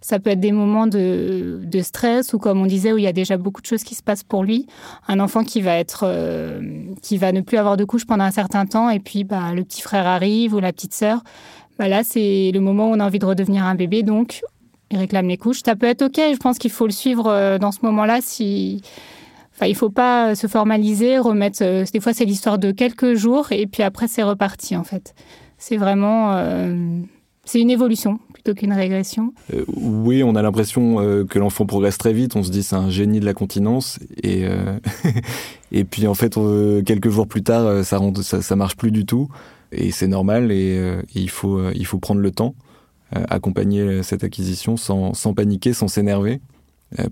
Ça 0.00 0.18
peut 0.18 0.30
être 0.30 0.40
des 0.40 0.50
moments 0.50 0.88
de, 0.88 1.60
stress 1.80 2.34
ou 2.34 2.38
comme 2.38 2.60
on 2.60 2.66
disait 2.66 2.92
où 2.92 2.98
il 2.98 3.04
y 3.04 3.06
a 3.06 3.12
déjà 3.12 3.36
beaucoup 3.36 3.60
de 3.60 3.66
choses 3.66 3.84
qui 3.84 3.94
se 3.94 4.02
passent 4.02 4.24
pour 4.24 4.42
lui. 4.42 4.66
Un 5.06 5.20
enfant 5.20 5.44
qui 5.44 5.60
va 5.60 5.76
être, 5.76 6.04
euh, 6.04 6.60
qui 7.02 7.18
va 7.18 7.30
ne 7.30 7.40
plus 7.40 7.56
avoir 7.56 7.76
de 7.76 7.84
couche 7.84 8.04
pendant 8.04 8.24
un 8.24 8.32
certain 8.32 8.66
temps 8.66 8.90
et 8.90 8.98
puis 8.98 9.22
bah, 9.22 9.54
le 9.54 9.62
petit 9.62 9.80
frère 9.80 10.06
arrive 10.06 10.54
ou 10.54 10.60
la 10.60 10.72
petite 10.72 10.92
sœur. 10.92 11.22
Bah, 11.78 11.86
là, 11.86 12.02
c'est 12.02 12.50
le 12.52 12.60
moment 12.60 12.90
où 12.90 12.94
on 12.94 13.00
a 13.00 13.06
envie 13.06 13.20
de 13.20 13.26
redevenir 13.26 13.64
un 13.64 13.76
bébé, 13.76 14.02
donc 14.02 14.42
il 14.90 14.98
réclame 14.98 15.28
les 15.28 15.36
couches. 15.36 15.60
Ça 15.64 15.76
peut 15.76 15.86
être 15.86 16.02
ok. 16.02 16.16
Je 16.16 16.36
pense 16.36 16.58
qu'il 16.58 16.72
faut 16.72 16.86
le 16.86 16.92
suivre 16.92 17.28
euh, 17.28 17.58
dans 17.58 17.70
ce 17.70 17.78
moment-là 17.82 18.18
si. 18.20 18.82
Enfin, 19.54 19.66
il 19.66 19.76
faut 19.76 19.90
pas 19.90 20.34
se 20.34 20.48
formaliser, 20.48 21.18
remettre. 21.18 21.58
Euh, 21.62 21.84
des 21.92 22.00
fois, 22.00 22.12
c'est 22.12 22.24
l'histoire 22.24 22.58
de 22.58 22.72
quelques 22.72 23.14
jours 23.14 23.52
et 23.52 23.68
puis 23.68 23.84
après, 23.84 24.08
c'est 24.08 24.24
reparti 24.24 24.76
en 24.76 24.82
fait. 24.82 25.14
C'est 25.62 25.76
vraiment. 25.76 26.32
Euh, 26.34 27.02
c'est 27.44 27.60
une 27.60 27.70
évolution 27.70 28.18
plutôt 28.34 28.52
qu'une 28.52 28.72
régression. 28.72 29.32
Euh, 29.54 29.64
oui, 29.68 30.24
on 30.24 30.34
a 30.34 30.42
l'impression 30.42 31.00
euh, 31.00 31.24
que 31.24 31.38
l'enfant 31.38 31.66
progresse 31.66 31.98
très 31.98 32.12
vite. 32.12 32.34
On 32.34 32.42
se 32.42 32.50
dit 32.50 32.64
c'est 32.64 32.74
un 32.74 32.90
génie 32.90 33.20
de 33.20 33.24
la 33.24 33.32
continence. 33.32 34.00
Et, 34.24 34.44
et 35.72 35.84
puis 35.84 36.08
en 36.08 36.14
fait, 36.14 36.36
quelques 36.84 37.10
jours 37.10 37.28
plus 37.28 37.44
tard, 37.44 37.84
ça, 37.84 37.98
rend, 37.98 38.12
ça, 38.12 38.56
marche 38.56 38.76
plus 38.76 38.90
du 38.90 39.06
tout. 39.06 39.28
Et 39.70 39.92
c'est 39.92 40.08
normal 40.08 40.50
et, 40.50 41.00
il, 41.14 41.30
faut, 41.30 41.70
il 41.70 41.86
faut 41.86 42.00
prendre 42.00 42.20
le 42.20 42.32
temps. 42.32 42.56
accompagner 43.12 44.02
cette 44.02 44.24
acquisition 44.24 44.76
sans, 44.76 45.14
sans 45.14 45.32
paniquer, 45.32 45.74
sans 45.74 45.86
s'énerver. 45.86 46.40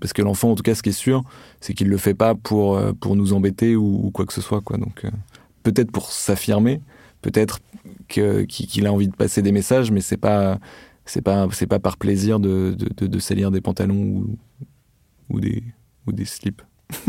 parce 0.01 0.11
que 0.11 0.21
l'enfant, 0.21 0.51
en 0.51 0.55
tout 0.55 0.63
cas, 0.63 0.75
ce 0.75 0.83
qui 0.83 0.89
est 0.89 0.91
sûr, 0.91 1.23
c'est 1.61 1.73
qu'il 1.73 1.87
le 1.87 1.97
fait 1.97 2.15
pas 2.15 2.35
pour, 2.35 2.77
pour 2.99 3.15
nous 3.15 3.31
embêter 3.31 3.77
ou, 3.77 4.11
quoi 4.13 4.25
que 4.25 4.33
ce 4.33 4.41
soit. 4.41 4.59
Quoi. 4.59 4.75
Donc, 4.75 5.05
peut-être 5.63 5.91
pour 5.91 6.11
s'affirmer, 6.11 6.81
peut-être 7.21 7.59
qu'il 8.07 8.87
a 8.87 8.93
envie 8.93 9.07
de 9.07 9.15
passer 9.15 9.41
des 9.41 9.51
messages, 9.51 9.91
mais 9.91 10.01
c'est 10.01 10.17
pas 10.17 10.59
c'est 11.05 11.21
pas 11.21 11.47
c'est 11.51 11.67
pas 11.67 11.79
par 11.79 11.97
plaisir 11.97 12.39
de, 12.39 12.75
de, 12.77 13.07
de, 13.07 13.19
salir 13.19 13.51
des 13.51 13.61
pantalons 13.61 13.95
ou, 13.95 14.37
ou 15.29 15.39
des 15.39 15.63
ou 16.07 16.11
des 16.11 16.25
slips. 16.25 16.61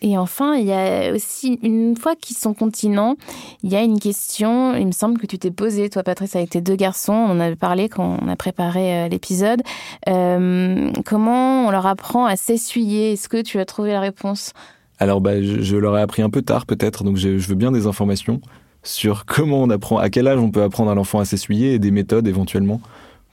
Et 0.00 0.16
enfin, 0.16 0.54
il 0.54 0.66
y 0.66 0.72
a 0.72 1.12
aussi, 1.12 1.58
une 1.62 1.96
fois 1.96 2.14
qu'ils 2.14 2.36
sont 2.36 2.54
continents, 2.54 3.16
il 3.62 3.70
y 3.70 3.76
a 3.76 3.82
une 3.82 3.98
question, 3.98 4.76
il 4.76 4.86
me 4.86 4.92
semble 4.92 5.18
que 5.18 5.26
tu 5.26 5.38
t'es 5.38 5.50
posée, 5.50 5.90
toi 5.90 6.02
Patrice, 6.04 6.36
avec 6.36 6.50
tes 6.50 6.60
deux 6.60 6.76
garçons, 6.76 7.12
on 7.12 7.30
en 7.30 7.40
avait 7.40 7.56
parlé 7.56 7.88
quand 7.88 8.18
on 8.22 8.28
a 8.28 8.36
préparé 8.36 9.06
euh, 9.06 9.08
l'épisode. 9.08 9.62
Euh, 10.08 10.90
comment 11.04 11.66
on 11.66 11.70
leur 11.70 11.86
apprend 11.86 12.26
à 12.26 12.36
s'essuyer? 12.36 13.12
Est-ce 13.12 13.28
que 13.28 13.42
tu 13.42 13.58
as 13.58 13.64
trouvé 13.64 13.90
la 13.90 14.00
réponse? 14.00 14.52
Alors, 15.00 15.20
bah, 15.20 15.42
je, 15.42 15.76
leur 15.76 15.96
ai 15.96 16.00
appris 16.00 16.22
un 16.22 16.30
peu 16.30 16.42
tard 16.42 16.66
peut-être, 16.66 17.02
donc 17.02 17.16
je, 17.16 17.28
veux 17.30 17.54
bien 17.54 17.72
des 17.72 17.86
informations 17.86 18.40
sur 18.82 19.24
comment 19.26 19.62
on 19.62 19.70
apprend, 19.70 19.98
à 19.98 20.10
quel 20.10 20.26
âge 20.26 20.38
on 20.38 20.50
peut 20.50 20.62
apprendre 20.62 20.90
à 20.90 20.94
l'enfant 20.94 21.18
à 21.18 21.24
s'essuyer 21.24 21.74
et 21.74 21.78
des 21.78 21.90
méthodes 21.90 22.26
éventuellement 22.26 22.80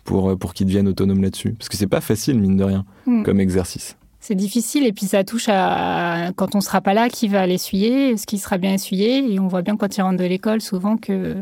pour, 0.04 0.32
euh, 0.32 0.36
pour 0.36 0.54
qu'il 0.54 0.68
devienne 0.68 0.88
autonome 0.88 1.22
là-dessus. 1.22 1.52
Parce 1.52 1.70
que 1.70 1.78
c'est 1.78 1.88
pas 1.88 2.02
facile, 2.02 2.40
mine 2.40 2.58
de 2.58 2.64
rien, 2.64 2.86
hmm. 3.06 3.24
comme 3.24 3.40
exercice. 3.40 3.98
C'est 4.20 4.36
difficile 4.36 4.88
et 4.88 4.92
puis 4.92 5.06
ça 5.06 5.24
touche 5.24 5.50
à 5.50 6.32
quand 6.36 6.56
on 6.56 6.62
sera 6.62 6.82
pas 6.82 6.96
là, 6.96 7.10
qui 7.10 7.28
va 7.28 7.46
l'essuyer, 7.46 8.18
ce 8.18 8.26
qui 8.26 8.40
sera 8.40 8.58
bien 8.58 8.74
essuyé? 8.74 9.32
Et 9.32 9.40
on 9.40 9.48
voit 9.48 9.62
bien 9.62 9.78
quand 9.78 9.96
il 9.98 10.02
rentre 10.02 10.18
de 10.18 10.26
l'école 10.26 10.62
souvent 10.62 10.98
que 10.98 11.36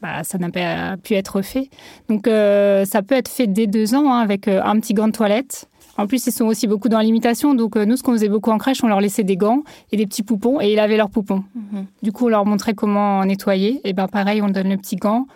bah, 0.00 0.24
ça 0.24 0.38
n'a 0.38 0.50
pas 0.50 0.96
pu 0.96 1.14
être 1.14 1.42
fait. 1.42 1.68
Donc 2.08 2.26
euh, 2.26 2.84
ça 2.84 3.02
peut 3.02 3.14
être 3.14 3.28
fait 3.28 3.46
dès 3.46 3.66
deux 3.66 3.94
ans 3.94 4.10
hein, 4.10 4.20
avec 4.20 4.48
euh, 4.48 4.62
un 4.62 4.78
petit 4.80 4.94
gant 4.94 5.08
de 5.08 5.12
toilette. 5.12 5.68
En 5.98 6.06
plus, 6.06 6.26
ils 6.26 6.32
sont 6.32 6.44
aussi 6.44 6.66
beaucoup 6.66 6.88
dans 6.88 7.00
l'imitation. 7.00 7.54
Donc, 7.54 7.76
euh, 7.76 7.84
nous, 7.84 7.96
ce 7.96 8.02
qu'on 8.02 8.12
faisait 8.12 8.28
beaucoup 8.28 8.50
en 8.50 8.58
crèche, 8.58 8.84
on 8.84 8.88
leur 8.88 9.00
laissait 9.00 9.24
des 9.24 9.36
gants 9.36 9.62
et 9.92 9.96
des 9.96 10.06
petits 10.06 10.22
poupons 10.22 10.60
et 10.60 10.72
ils 10.72 10.78
avaient 10.78 10.96
leurs 10.96 11.10
poupons. 11.10 11.44
Mhm. 11.54 11.86
Du 12.02 12.12
coup, 12.12 12.26
on 12.26 12.28
leur 12.28 12.44
montrait 12.44 12.74
comment 12.74 13.24
nettoyer. 13.24 13.80
Et 13.84 13.92
ben 13.92 14.08
pareil, 14.08 14.42
on 14.42 14.48
donne 14.48 14.68
le 14.68 14.76
petit 14.76 14.96
gant 14.96 15.26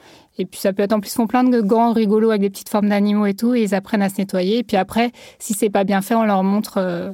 et 0.40 0.46
puis 0.46 0.58
ça 0.58 0.72
peut 0.72 0.82
être 0.82 0.94
en 0.94 1.00
plus, 1.00 1.10
ils 1.10 1.16
font 1.16 1.26
plein 1.26 1.44
de 1.44 1.60
gants 1.60 1.92
rigolos 1.92 2.30
avec 2.30 2.40
des 2.40 2.48
petites 2.50 2.70
formes 2.70 2.88
d'animaux 2.88 3.26
et 3.26 3.34
tout, 3.34 3.54
et 3.54 3.62
ils 3.62 3.74
apprennent 3.74 4.00
à 4.00 4.08
se 4.08 4.16
nettoyer. 4.18 4.58
Et 4.58 4.62
puis 4.62 4.78
après, 4.78 5.12
si 5.38 5.52
c'est 5.52 5.68
pas 5.68 5.84
bien 5.84 6.00
fait, 6.00 6.14
on 6.14 6.24
leur 6.24 6.42
montre 6.42 6.78
euh, 6.78 7.10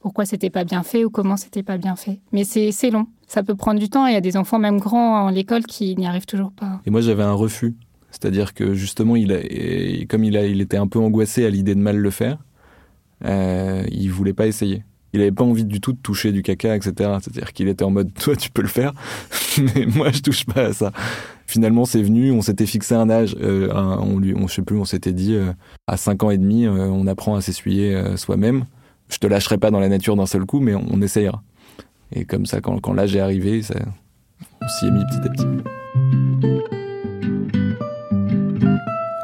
pourquoi 0.00 0.24
c'était 0.24 0.48
pas 0.48 0.64
bien 0.64 0.82
fait 0.82 1.04
ou 1.04 1.10
comment 1.10 1.36
c'était 1.36 1.62
pas 1.62 1.76
bien 1.76 1.94
fait. 1.94 2.20
Mais 2.32 2.44
c'est 2.44 2.90
long, 2.90 3.06
ça 3.26 3.42
peut 3.42 3.54
prendre 3.54 3.78
du 3.78 3.90
temps. 3.90 4.06
Il 4.06 4.14
y 4.14 4.16
a 4.16 4.22
des 4.22 4.38
enfants 4.38 4.58
même 4.58 4.78
grands 4.78 5.26
en 5.26 5.28
l'école 5.28 5.64
qui 5.64 5.94
n'y 5.96 6.06
arrivent 6.06 6.24
toujours 6.24 6.52
pas. 6.52 6.80
Et 6.86 6.90
moi 6.90 7.02
j'avais 7.02 7.22
un 7.22 7.34
refus, 7.34 7.76
c'est-à-dire 8.10 8.54
que 8.54 8.72
justement, 8.72 9.14
il 9.14 10.06
comme 10.08 10.24
il, 10.24 10.36
a, 10.36 10.46
il 10.46 10.62
était 10.62 10.78
un 10.78 10.86
peu 10.86 10.98
angoissé 10.98 11.44
à 11.44 11.50
l'idée 11.50 11.74
de 11.74 11.80
mal 11.80 11.98
le 11.98 12.10
faire, 12.10 12.38
euh, 13.24 13.84
il 13.90 14.10
voulait 14.10 14.32
pas 14.32 14.46
essayer 14.46 14.82
il 15.12 15.20
avait 15.20 15.32
pas 15.32 15.44
envie 15.44 15.64
du 15.64 15.80
tout 15.80 15.92
de 15.92 15.98
toucher 15.98 16.32
du 16.32 16.42
caca, 16.42 16.76
etc. 16.76 16.92
C'est-à-dire 16.96 17.52
qu'il 17.52 17.68
était 17.68 17.84
en 17.84 17.90
mode, 17.90 18.12
toi, 18.20 18.36
tu 18.36 18.50
peux 18.50 18.62
le 18.62 18.68
faire, 18.68 18.92
mais 19.74 19.86
moi, 19.86 20.10
je 20.12 20.20
touche 20.20 20.44
pas 20.44 20.66
à 20.66 20.72
ça. 20.72 20.92
Finalement, 21.46 21.84
c'est 21.84 22.02
venu, 22.02 22.30
on 22.30 22.42
s'était 22.42 22.66
fixé 22.66 22.94
un 22.94 23.08
âge, 23.08 23.34
euh, 23.40 23.72
on 23.72 24.18
lui, 24.18 24.34
on, 24.36 24.46
je 24.46 24.54
sais 24.54 24.62
plus, 24.62 24.76
on 24.76 24.84
s'était 24.84 25.12
dit, 25.14 25.34
euh, 25.34 25.52
à 25.86 25.96
5 25.96 26.22
ans 26.24 26.30
et 26.30 26.38
demi, 26.38 26.66
euh, 26.66 26.88
on 26.88 27.06
apprend 27.06 27.36
à 27.36 27.40
s'essuyer 27.40 27.98
soi-même. 28.16 28.64
Je 29.08 29.16
te 29.16 29.26
lâcherai 29.26 29.56
pas 29.56 29.70
dans 29.70 29.80
la 29.80 29.88
nature 29.88 30.16
d'un 30.16 30.26
seul 30.26 30.44
coup, 30.44 30.60
mais 30.60 30.74
on, 30.74 31.00
essayera. 31.00 31.42
Et 32.12 32.26
comme 32.26 32.44
ça, 32.44 32.60
quand, 32.60 32.78
quand 32.80 32.92
l'âge 32.92 33.16
est 33.16 33.20
arrivé, 33.20 33.62
on 34.60 34.68
s'y 34.68 34.86
est 34.86 34.90
mis 34.90 35.04
petit 35.06 35.26
à 35.26 35.30
petit. 35.30 36.87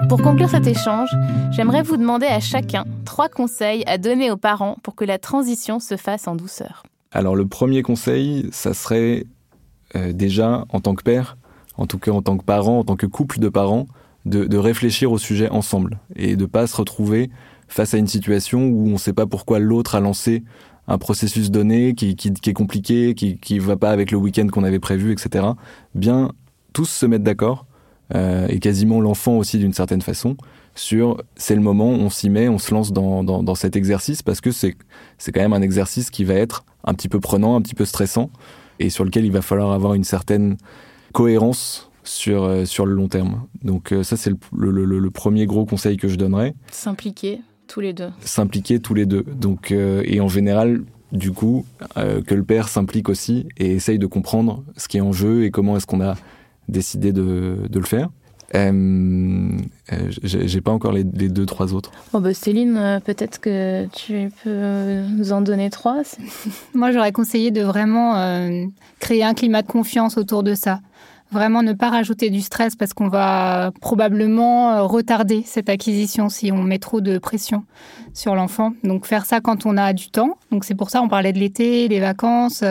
Pour 0.09 0.21
conclure 0.21 0.51
cet 0.51 0.67
échange, 0.67 1.09
j'aimerais 1.51 1.83
vous 1.83 1.97
demander 1.97 2.27
à 2.27 2.39
chacun 2.39 2.85
trois 3.05 3.29
conseils 3.29 3.83
à 3.87 3.97
donner 3.97 4.31
aux 4.31 4.37
parents 4.37 4.77
pour 4.83 4.95
que 4.95 5.05
la 5.05 5.19
transition 5.19 5.81
se 5.81 5.97
fasse 5.97 6.29
en 6.29 6.37
douceur. 6.37 6.83
Alors 7.11 7.37
le 7.37 7.47
premier 7.47 7.83
conseil, 7.83 8.49
ça 8.53 8.75
serait 8.75 9.25
euh, 9.97 10.13
déjà 10.13 10.67
en 10.69 10.81
tant 10.81 10.95
que 10.95 11.03
père, 11.03 11.37
en 11.77 11.87
tout 11.87 11.99
cas 11.99 12.11
en 12.11 12.23
tant 12.23 12.37
que 12.37 12.45
parent, 12.45 12.81
en 12.81 12.85
tant 12.85 12.97
que 12.97 13.07
couple 13.07 13.39
de 13.39 13.49
parents, 13.49 13.87
de, 14.27 14.57
réfléchir 14.57 15.13
au 15.13 15.19
sujet 15.19 15.51
ensemble 15.51 15.99
et 16.17 16.37
de 16.37 16.47
pas 16.47 16.67
se 16.67 16.77
retrouver 16.77 17.31
face 17.69 17.93
à 17.93 17.99
une 17.99 18.07
situation 18.07 18.67
où 18.67 18.87
on 18.89 18.93
ne 18.93 18.99
sait 18.99 19.13
pas 19.13 19.27
pourquoi 19.27 19.59
l'autre 19.59 19.95
a 19.95 20.01
lancé 20.01 20.45
un 20.87 20.99
processus 20.99 21.51
donné 21.51 21.95
qui, 21.95 22.11
est 22.11 22.53
compliqué, 22.53 23.15
qui 23.15 23.55
ne 23.55 23.61
va 23.61 23.77
pas 23.77 23.91
avec 23.91 24.11
le 24.11 24.19
week-end 24.19 24.49
qu'on 24.49 24.65
avait 24.65 24.79
prévu, 24.79 25.13
etc. 25.13 25.47
Bien 25.95 26.31
tous 26.73 26.89
se 26.89 27.07
mettre 27.07 27.25
d'accord 27.25 27.67
euh, 28.15 28.47
et 28.49 28.59
quasiment 28.59 29.01
l'enfant 29.01 29.39
aussi 29.39 29.59
d'une 29.59 29.73
certaine 29.73 30.03
façon, 30.03 30.37
sur 30.75 31.23
c'est 31.37 31.55
le 31.55 31.61
moment, 31.61 31.89
on 31.89 32.11
s'y 32.11 32.29
met, 32.29 32.49
on 32.49 32.59
se 32.59 32.75
lance 32.75 32.93
dans, 32.93 33.25
dans, 33.25 33.43
dans 33.43 33.55
cet 33.55 33.77
exercice 33.77 34.23
parce 34.23 34.41
que 34.41 34.51
c'est 34.51 34.75
c'est 35.19 35.33
quand 35.33 35.41
même 35.41 35.53
un 35.53 35.63
exercice 35.63 36.11
qui 36.11 36.25
va 36.25 36.35
être 36.35 36.65
un 36.85 36.95
petit 36.95 37.09
peu 37.09 37.21
prenant, 37.21 37.57
un 37.57 37.63
petit 37.63 37.75
peu 37.75 37.85
stressant 37.85 38.31
et 38.81 38.91
sur 38.91 39.05
lequel 39.05 39.25
il 39.25 39.33
va 39.33 39.41
falloir 39.41 39.73
avoir 39.73 39.95
une 39.95 40.05
certaine 40.05 40.57
cohérence 41.13 41.91
sur, 42.03 42.43
euh, 42.43 42.65
sur 42.65 42.85
le 42.87 42.93
long 42.93 43.09
terme. 43.09 43.47
Donc 43.63 43.93
euh, 43.93 44.03
ça 44.03 44.17
c'est 44.17 44.31
le, 44.31 44.71
le, 44.71 44.85
le, 44.85 45.11
premier 45.11 45.47
gros 45.47 45.65
conseil 45.65 45.97
que 45.97 46.09
je 46.09 46.17
donnerais. 46.17 46.55
S'impliquer 46.71 47.41
tous 47.69 47.81
les 47.81 47.93
deux. 47.93 48.11
S'impliquer 48.21 48.81
tous 48.81 48.95
les 48.95 49.07
deux. 49.07 49.23
Donc 49.23 49.71
et 49.71 50.21
en 50.21 50.29
général 50.29 50.83
du 51.13 51.31
coup 51.31 51.65
que 51.95 52.35
le 52.35 52.43
père 52.43 52.69
s'implique 52.69 53.09
aussi 53.09 53.47
et 53.57 53.71
essaye 53.71 54.01
de 54.01 54.07
comprendre 54.07 54.65
ce 54.77 54.89
qui 54.89 54.99
est 54.99 55.01
en 55.01 55.13
jeu 55.13 55.45
et 55.45 55.53
comment 55.53 55.77
est-ce 55.77 55.87
qu'on 55.87 56.01
a 56.01 56.17
décidé 56.69 57.13
de, 57.13 57.59
de 57.69 57.79
le 57.79 57.85
faire. 57.85 58.09
Euh, 58.55 59.59
j'ai 60.23 60.61
pas 60.61 60.71
encore 60.71 60.93
les, 60.93 61.05
deux, 61.05 61.47
trois 61.47 61.75
autres. 61.75 61.91
Bon 62.13 62.21
bah 62.21 62.35
Céline, 62.35 62.77
euh, 62.77 63.01
peut-être 63.01 63.41
que 63.41 63.87
tu 63.87 64.31
peux 64.43 65.03
nous 65.11 65.33
en 65.33 65.41
donner 65.41 65.71
trois. 65.71 66.03
Moi, 66.75 66.93
j'aurais 66.93 67.13
conseillé 67.13 67.51
de 67.51 67.63
vraiment 67.63 68.17
euh, 68.17 68.67
créer 69.01 69.25
un 69.25 69.35
climat 69.35 69.63
de 69.63 69.67
confiance 69.67 70.19
autour 70.19 70.43
de 70.43 70.55
ça. 70.55 70.81
Vraiment 71.31 71.63
ne 71.63 71.73
pas 71.73 71.91
rajouter 71.91 72.31
du 72.31 72.41
stress 72.41 72.77
parce 72.77 72.93
qu'on 72.93 73.09
va 73.09 73.73
probablement 73.81 74.87
retarder 74.87 75.43
cette 75.45 75.69
acquisition 75.69 76.29
si 76.29 76.53
on 76.53 76.63
met 76.63 76.79
trop 76.79 77.01
de 77.01 77.19
pression 77.19 77.65
sur 78.13 78.35
l'enfant. 78.37 78.73
Donc 78.85 79.07
faire 79.07 79.27
ça 79.27 79.41
quand 79.41 79.67
on 79.67 79.77
a 79.77 79.93
du 79.93 80.11
temps. 80.11 80.39
Donc 80.53 80.65
c'est 80.65 80.77
pour 80.77 80.91
ça 80.91 81.03
on 81.03 81.09
parlait 81.09 81.33
de 81.33 81.39
l'été, 81.39 81.89
des 81.89 81.99
vacances 81.99 82.63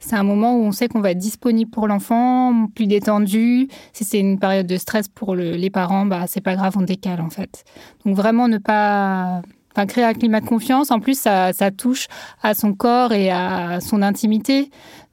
c'est 0.00 0.16
un 0.16 0.22
moment 0.22 0.56
où 0.56 0.62
on 0.62 0.72
sait 0.72 0.88
qu'on 0.88 1.00
va 1.00 1.10
être 1.12 1.18
disponible 1.18 1.70
pour 1.70 1.86
l'enfant, 1.86 2.66
plus 2.74 2.86
détendu. 2.86 3.68
Si 3.92 4.04
c'est 4.04 4.18
une 4.18 4.38
période 4.38 4.66
de 4.66 4.76
stress 4.78 5.08
pour 5.08 5.34
les 5.34 5.70
parents, 5.70 6.06
bah 6.06 6.24
c'est 6.26 6.40
pas 6.40 6.56
grave, 6.56 6.74
on 6.78 6.82
décale 6.82 7.20
en 7.20 7.30
fait. 7.30 7.64
Donc 8.04 8.16
vraiment 8.16 8.48
ne 8.48 8.58
pas 8.58 9.42
enfin, 9.74 9.86
créer 9.86 10.04
un 10.04 10.14
climat 10.14 10.40
de 10.40 10.46
confiance. 10.46 10.90
En 10.90 11.00
plus, 11.00 11.18
ça 11.18 11.52
touche 11.76 12.08
à 12.42 12.54
son 12.54 12.72
corps 12.72 13.12
et 13.12 13.30
à 13.30 13.80
son 13.80 14.00
intimité. 14.02 14.70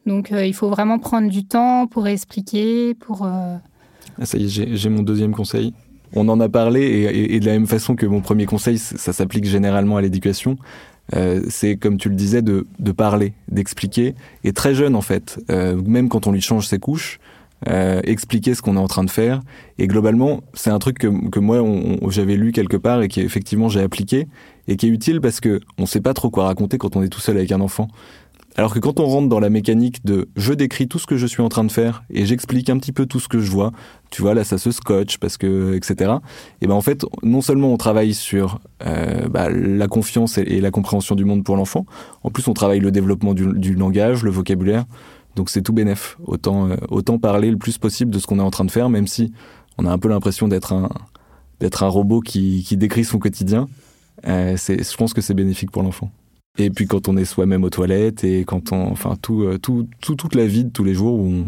Donc 0.07 0.31
euh, 0.31 0.45
il 0.45 0.53
faut 0.53 0.69
vraiment 0.69 0.97
prendre 0.97 1.29
du 1.29 1.45
temps 1.45 1.85
pour 1.85 2.07
expliquer, 2.07 2.95
pour. 2.95 3.25
Euh, 3.25 3.57
ah, 4.19 4.25
ça 4.25 4.37
y 4.37 4.45
est, 4.45 4.75
j'ai 4.75 4.89
mon 4.89 5.03
deuxième 5.03 5.35
conseil. 5.35 5.73
On 6.13 6.29
en 6.29 6.39
a 6.39 6.47
parlé 6.47 7.29
et, 7.29 7.39
de 7.41 7.45
la 7.45 7.51
même 7.51 7.67
façon 7.67 7.97
que 7.97 8.05
mon 8.05 8.21
premier 8.21 8.45
conseil, 8.45 8.77
ça 8.77 9.11
s'applique 9.11 9.43
généralement 9.43 9.97
à 9.97 10.01
l'éducation. 10.01 10.57
Euh, 11.15 11.41
c'est 11.49 11.75
comme 11.75 11.97
tu 11.97 12.07
le 12.07 12.15
disais 12.15 12.41
de, 12.41 12.65
parler, 12.95 13.33
d'expliquer. 13.49 14.15
Et 14.45 14.53
très 14.53 14.73
jeune 14.73 14.95
en 14.95 15.01
fait, 15.01 15.37
même 15.49 16.07
quand 16.07 16.25
on 16.25 16.31
lui 16.31 16.41
change 16.41 16.67
ses 16.67 16.79
couches, 16.79 17.19
expliquer 17.65 18.55
ce 18.55 18.61
qu'on 18.61 18.77
est 18.77 18.79
en 18.79 18.87
train 18.87 19.03
de 19.03 19.09
faire. 19.09 19.41
Et 19.77 19.87
globalement, 19.87 20.41
c'est 20.53 20.69
un 20.69 20.79
truc 20.79 20.97
que, 20.97 21.39
moi 21.39 21.61
j'avais 22.07 22.37
lu 22.37 22.53
quelque 22.53 22.77
part 22.77 23.01
et 23.01 23.09
qui 23.09 23.19
effectivement 23.19 23.67
j'ai 23.67 23.81
appliqué 23.81 24.27
et 24.69 24.77
qui 24.77 24.87
est 24.87 24.89
utile 24.89 25.19
parce 25.19 25.41
que 25.41 25.59
on 25.77 25.85
sait 25.85 26.01
pas 26.01 26.13
trop 26.13 26.29
quoi 26.29 26.45
raconter 26.45 26.77
quand 26.77 26.95
on 26.95 27.03
est 27.03 27.09
tout 27.09 27.19
seul 27.19 27.35
avec 27.35 27.51
un 27.51 27.59
enfant. 27.59 27.89
Alors 28.59 28.73
que 28.73 28.79
quand 28.79 28.99
on 28.99 29.05
rentre 29.05 29.29
dans 29.29 29.39
la 29.39 29.51
mécanique 29.51 30.03
de 30.03 30.29
je 30.35 30.51
décris 30.51 30.87
tout 30.87 30.97
ce 30.97 31.05
que 31.05 31.15
je 31.15 31.27
suis 31.27 31.43
en 31.43 31.49
train 31.49 31.63
de 31.63 31.71
faire 31.71 32.03
et 32.09 32.25
j'explique 32.25 32.71
un 32.71 32.79
petit 32.79 32.91
peu 32.91 33.05
tout 33.05 33.19
ce 33.19 33.27
que 33.27 33.39
je 33.39 33.51
vois, 33.51 33.71
tu 34.09 34.23
vois 34.23 34.33
là 34.33 34.43
ça 34.43 34.57
se 34.57 34.71
scotche 34.71 35.19
parce 35.19 35.37
que 35.37 35.75
etc. 35.75 36.13
Et 36.61 36.67
ben 36.67 36.73
en 36.73 36.81
fait 36.81 37.05
non 37.21 37.41
seulement 37.41 37.71
on 37.71 37.77
travaille 37.77 38.15
sur 38.15 38.59
euh, 38.83 39.27
bah, 39.29 39.51
la 39.51 39.87
confiance 39.87 40.39
et, 40.39 40.59
la 40.59 40.71
compréhension 40.71 41.13
du 41.13 41.23
monde 41.23 41.43
pour 41.43 41.55
l'enfant, 41.55 41.85
en 42.23 42.31
plus 42.31 42.47
on 42.47 42.53
travaille 42.55 42.79
le 42.79 42.89
développement 42.89 43.35
du, 43.35 43.75
langage, 43.75 44.23
le 44.23 44.31
vocabulaire. 44.31 44.85
Donc 45.35 45.51
c'est 45.51 45.61
tout 45.61 45.73
bénef. 45.73 46.17
Autant 46.25 46.67
euh, 46.67 46.77
autant 46.89 47.19
parler 47.19 47.51
le 47.51 47.57
plus 47.57 47.77
possible 47.77 48.09
de 48.09 48.17
ce 48.17 48.25
qu'on 48.25 48.39
est 48.39 48.43
en 48.43 48.49
train 48.49 48.65
de 48.65 48.71
faire, 48.71 48.89
même 48.89 49.05
si 49.05 49.33
on 49.77 49.85
a 49.85 49.91
un 49.91 49.99
peu 49.99 50.09
l'impression 50.09 50.47
d'être 50.47 50.73
un 50.73 50.89
d'être 51.59 51.83
un 51.83 51.89
robot 51.89 52.21
qui, 52.21 52.63
qui 52.67 52.75
décrit 52.75 53.05
son 53.05 53.19
quotidien. 53.19 53.67
Euh, 54.25 54.57
je 54.57 54.97
pense 54.97 55.13
que 55.13 55.21
c'est 55.21 55.35
bénéfique 55.35 55.69
pour 55.69 55.83
l'enfant. 55.83 56.09
Et 56.57 56.69
puis 56.69 56.87
quand 56.87 57.07
on 57.07 57.17
est 57.17 57.25
soi-même 57.25 57.63
aux 57.63 57.69
toilettes 57.69 58.23
et 58.23 58.43
quand 58.43 58.71
on, 58.71 58.91
enfin 58.91 59.15
tout, 59.21 59.43
euh, 59.43 59.57
tout, 59.59 59.87
tout, 60.01 60.15
toute 60.15 60.35
la 60.35 60.47
vie 60.47 60.65
de 60.65 60.69
tous 60.69 60.83
les 60.83 60.95
jours 60.95 61.19
où 61.19 61.45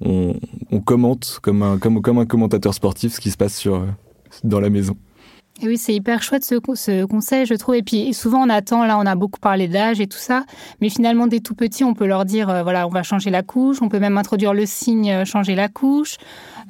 on, 0.00 0.34
on, 0.70 0.80
commente 0.80 1.38
comme 1.42 1.62
un, 1.62 1.78
comme, 1.78 2.00
comme 2.00 2.18
un 2.18 2.26
commentateur 2.26 2.72
sportif 2.72 3.14
ce 3.14 3.20
qui 3.20 3.30
se 3.30 3.36
passe 3.36 3.56
sur, 3.56 3.74
euh, 3.74 3.86
dans 4.44 4.60
la 4.60 4.70
maison. 4.70 4.96
Oui, 5.62 5.76
c'est 5.76 5.92
hyper 5.92 6.22
chouette 6.22 6.44
ce, 6.44 7.04
conseil, 7.04 7.44
je 7.44 7.54
trouve. 7.54 7.74
Et 7.74 7.82
puis 7.82 8.14
souvent 8.14 8.46
on 8.46 8.48
attend, 8.48 8.84
là 8.84 8.96
on 8.96 9.06
a 9.06 9.16
beaucoup 9.16 9.40
parlé 9.40 9.66
d'âge 9.66 10.00
et 10.00 10.06
tout 10.06 10.18
ça, 10.18 10.44
mais 10.80 10.88
finalement 10.88 11.26
dès 11.26 11.40
tout 11.40 11.54
petit 11.54 11.82
on 11.82 11.94
peut 11.94 12.06
leur 12.06 12.24
dire, 12.24 12.48
euh, 12.48 12.62
voilà, 12.62 12.86
on 12.86 12.90
va 12.90 13.02
changer 13.02 13.30
la 13.30 13.42
couche, 13.42 13.82
on 13.82 13.88
peut 13.88 13.98
même 13.98 14.18
introduire 14.18 14.54
le 14.54 14.66
signe 14.66 15.24
changer 15.24 15.54
la 15.56 15.68
couche. 15.68 16.16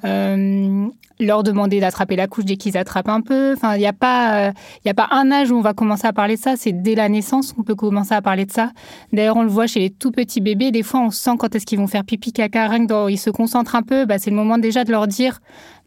Euh, 0.04 0.86
leur 1.20 1.42
demander 1.42 1.80
d'attraper 1.80 2.14
la 2.14 2.28
couche 2.28 2.44
dès 2.44 2.56
qu'ils 2.56 2.78
attrapent 2.78 3.08
un 3.08 3.20
peu. 3.20 3.54
Enfin, 3.56 3.74
il 3.74 3.80
n'y 3.80 3.88
a 3.88 3.92
pas, 3.92 4.52
il 4.84 4.88
a 4.88 4.94
pas 4.94 5.08
un 5.10 5.32
âge 5.32 5.50
où 5.50 5.56
on 5.56 5.60
va 5.60 5.74
commencer 5.74 6.06
à 6.06 6.12
parler 6.12 6.36
de 6.36 6.40
ça. 6.40 6.54
C'est 6.56 6.70
dès 6.70 6.94
la 6.94 7.08
naissance 7.08 7.52
qu'on 7.52 7.64
peut 7.64 7.74
commencer 7.74 8.14
à 8.14 8.22
parler 8.22 8.46
de 8.46 8.52
ça. 8.52 8.70
D'ailleurs, 9.12 9.36
on 9.36 9.42
le 9.42 9.48
voit 9.48 9.66
chez 9.66 9.80
les 9.80 9.90
tout 9.90 10.12
petits 10.12 10.40
bébés. 10.40 10.70
Des 10.70 10.84
fois, 10.84 11.00
on 11.00 11.10
sent 11.10 11.32
quand 11.36 11.56
est-ce 11.56 11.66
qu'ils 11.66 11.80
vont 11.80 11.88
faire 11.88 12.04
pipi, 12.04 12.32
caca, 12.32 12.68
rien 12.68 12.86
que 12.86 13.10
ils 13.10 13.18
se 13.18 13.30
concentrent 13.30 13.74
un 13.74 13.82
peu. 13.82 14.04
Bah, 14.04 14.20
c'est 14.20 14.30
le 14.30 14.36
moment 14.36 14.58
déjà 14.58 14.84
de 14.84 14.92
leur 14.92 15.08
dire, 15.08 15.40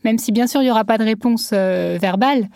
même 0.03 0.17
si 0.17 0.31
bien 0.31 0.47
sûr 0.47 0.61
il 0.61 0.67
y 0.67 0.71
aura 0.71 0.83
pas 0.83 0.97
de 0.97 1.03
réponse 1.03 1.51
verbale, 1.51 2.47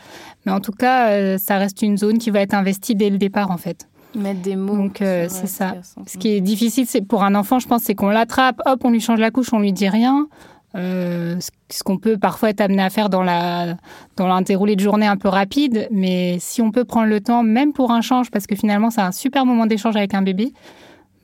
mais 0.46 0.52
en 0.52 0.60
tout 0.60 0.72
cas, 0.72 1.38
ça 1.38 1.58
reste 1.58 1.82
une 1.82 1.98
zone 1.98 2.18
qui 2.18 2.30
va 2.30 2.42
être 2.42 2.54
investie 2.54 2.96
dès 2.96 3.10
le 3.10 3.18
départ, 3.18 3.52
en 3.52 3.58
fait. 3.58 3.88
Mettre 4.16 4.42
des 4.42 4.56
mots. 4.56 4.78
Donc 4.78 4.98
c'est 5.00 5.48
ça. 5.48 5.76
Ce 6.08 6.18
qui 6.18 6.30
est 6.30 6.42
difficile, 6.42 6.86
c'est 6.88 7.02
pour 7.02 7.24
un 7.24 7.36
enfant, 7.36 7.60
je 7.60 7.68
pense, 7.68 7.84
c'est 7.84 7.96
qu'on 7.96 8.10
l'attrape, 8.10 8.62
hop, 8.66 8.82
on 8.84 8.92
lui 8.92 9.02
change 9.02 9.20
la 9.20 9.32
couche, 9.32 9.54
on 9.54 9.60
lui 9.60 9.74
dit 9.74 9.90
rien. 9.90 10.28
Euh, 10.76 11.38
ce 11.70 11.84
qu'on 11.84 11.98
peut 11.98 12.18
parfois 12.18 12.50
être 12.50 12.60
amené 12.60 12.82
à 12.82 12.90
faire 12.90 13.10
dans 13.10 13.24
la 13.24 13.78
dans 14.18 14.28
un 14.28 14.42
déroulé 14.42 14.76
de 14.76 14.82
journée 14.82 15.08
un 15.08 15.16
peu 15.16 15.30
rapide, 15.30 15.88
mais 15.90 16.38
si 16.40 16.62
on 16.62 16.72
peut 16.72 16.84
prendre 16.84 17.08
le 17.08 17.22
temps, 17.22 17.44
même 17.44 17.72
pour 17.72 17.92
un 17.92 18.02
change, 18.02 18.30
parce 18.30 18.46
que 18.46 18.56
finalement 18.56 18.90
c'est 18.90 19.02
un 19.02 19.14
super 19.14 19.46
moment 19.46 19.68
d'échange 19.68 19.96
avec 19.96 20.14
un 20.14 20.22
bébé, 20.22 20.52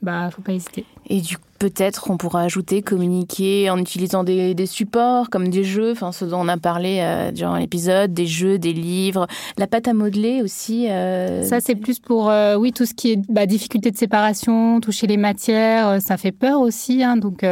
bah 0.02 0.30
faut 0.32 0.42
pas 0.42 0.54
hésiter. 0.54 0.86
Et 1.08 1.22
du 1.22 1.38
peut-être 1.62 2.10
on 2.10 2.18
pourra 2.18 2.42
ajouter 2.42 2.82
communiquer 2.82 3.70
en 3.70 3.78
utilisant 3.78 4.24
des, 4.24 4.56
des, 4.56 4.66
supports 4.66 5.30
comme 5.30 5.50
des 5.50 5.64
jeux, 5.64 5.92
enfin 5.92 6.12
ce 6.12 6.26
dont 6.26 6.40
on 6.40 6.48
a 6.48 6.58
parlé 6.58 7.00
euh, 7.02 7.32
durant 7.32 7.56
l'épisode, 7.56 8.16
des 8.16 8.26
jeux, 8.26 8.58
des 8.58 8.74
livres, 8.74 9.28
la 9.60 9.68
pâte 9.68 9.88
à 9.88 9.94
modeler 9.94 10.42
aussi. 10.42 10.90
Euh, 10.90 11.44
ça 11.44 11.60
c'est 11.60 11.76
plus 11.76 12.00
pour 12.00 12.32
euh, 12.32 12.56
oui 12.56 12.74
tout 12.74 12.88
ce 12.88 12.96
qui 12.96 13.12
est 13.12 13.20
bah, 13.30 13.46
difficulté 13.46 13.92
de 13.92 13.98
séparation, 13.98 14.82
toucher 14.82 15.06
les 15.06 15.18
matières, 15.18 16.02
ça 16.02 16.18
fait 16.18 16.32
peur 16.32 16.62
aussi, 16.62 17.04
hein, 17.04 17.16
donc 17.16 17.46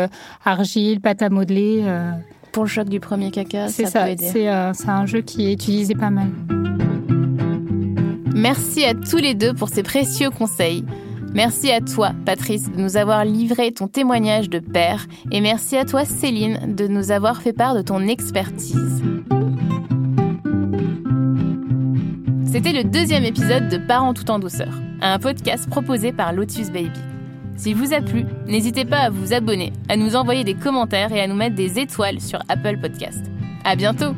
argile, 0.43 1.01
pâte 1.01 1.21
à 1.21 1.29
modeler. 1.29 1.85
Pour 2.51 2.63
le 2.63 2.69
choc 2.69 2.89
du 2.89 2.99
premier 2.99 3.29
caca, 3.29 3.67
c'est 3.67 3.85
ça. 3.85 4.07
C'est 4.17 4.47
un 4.47 5.05
jeu 5.05 5.21
qui 5.21 5.45
est 5.47 5.53
utilisé 5.53 5.93
pas 5.93 6.09
mal. 6.09 6.31
Merci 8.33 8.85
à 8.85 8.95
tous 8.95 9.17
les 9.17 9.35
deux 9.35 9.53
pour 9.53 9.69
ces 9.69 9.83
précieux 9.83 10.31
conseils. 10.31 10.83
Merci 11.33 11.71
à 11.71 11.79
toi, 11.79 12.11
Patrice, 12.25 12.71
de 12.71 12.81
nous 12.81 12.97
avoir 12.97 13.23
livré 13.23 13.71
ton 13.71 13.87
témoignage 13.87 14.49
de 14.49 14.59
père, 14.59 15.05
et 15.31 15.41
merci 15.41 15.77
à 15.77 15.85
toi, 15.85 16.03
Céline, 16.03 16.75
de 16.75 16.87
nous 16.87 17.11
avoir 17.11 17.41
fait 17.41 17.53
part 17.53 17.75
de 17.75 17.81
ton 17.81 18.07
expertise. 18.07 19.03
C'était 22.51 22.73
le 22.73 22.83
deuxième 22.83 23.25
épisode 23.25 23.69
de 23.69 23.77
Parents 23.77 24.13
tout 24.13 24.29
en 24.31 24.39
douceur, 24.39 24.73
un 25.01 25.19
podcast 25.19 25.69
proposé 25.69 26.11
par 26.11 26.33
Lotus 26.33 26.71
Baby. 26.71 26.99
S'il 27.55 27.75
vous 27.75 27.93
a 27.93 28.01
plu, 28.01 28.25
n'hésitez 28.47 28.85
pas 28.85 28.99
à 28.99 29.09
vous 29.09 29.33
abonner, 29.33 29.71
à 29.87 29.97
nous 29.97 30.15
envoyer 30.15 30.43
des 30.43 30.55
commentaires 30.55 31.11
et 31.11 31.21
à 31.21 31.27
nous 31.27 31.35
mettre 31.35 31.55
des 31.55 31.77
étoiles 31.77 32.21
sur 32.21 32.39
Apple 32.49 32.79
Podcast. 32.81 33.23
À 33.65 33.75
bientôt! 33.75 34.15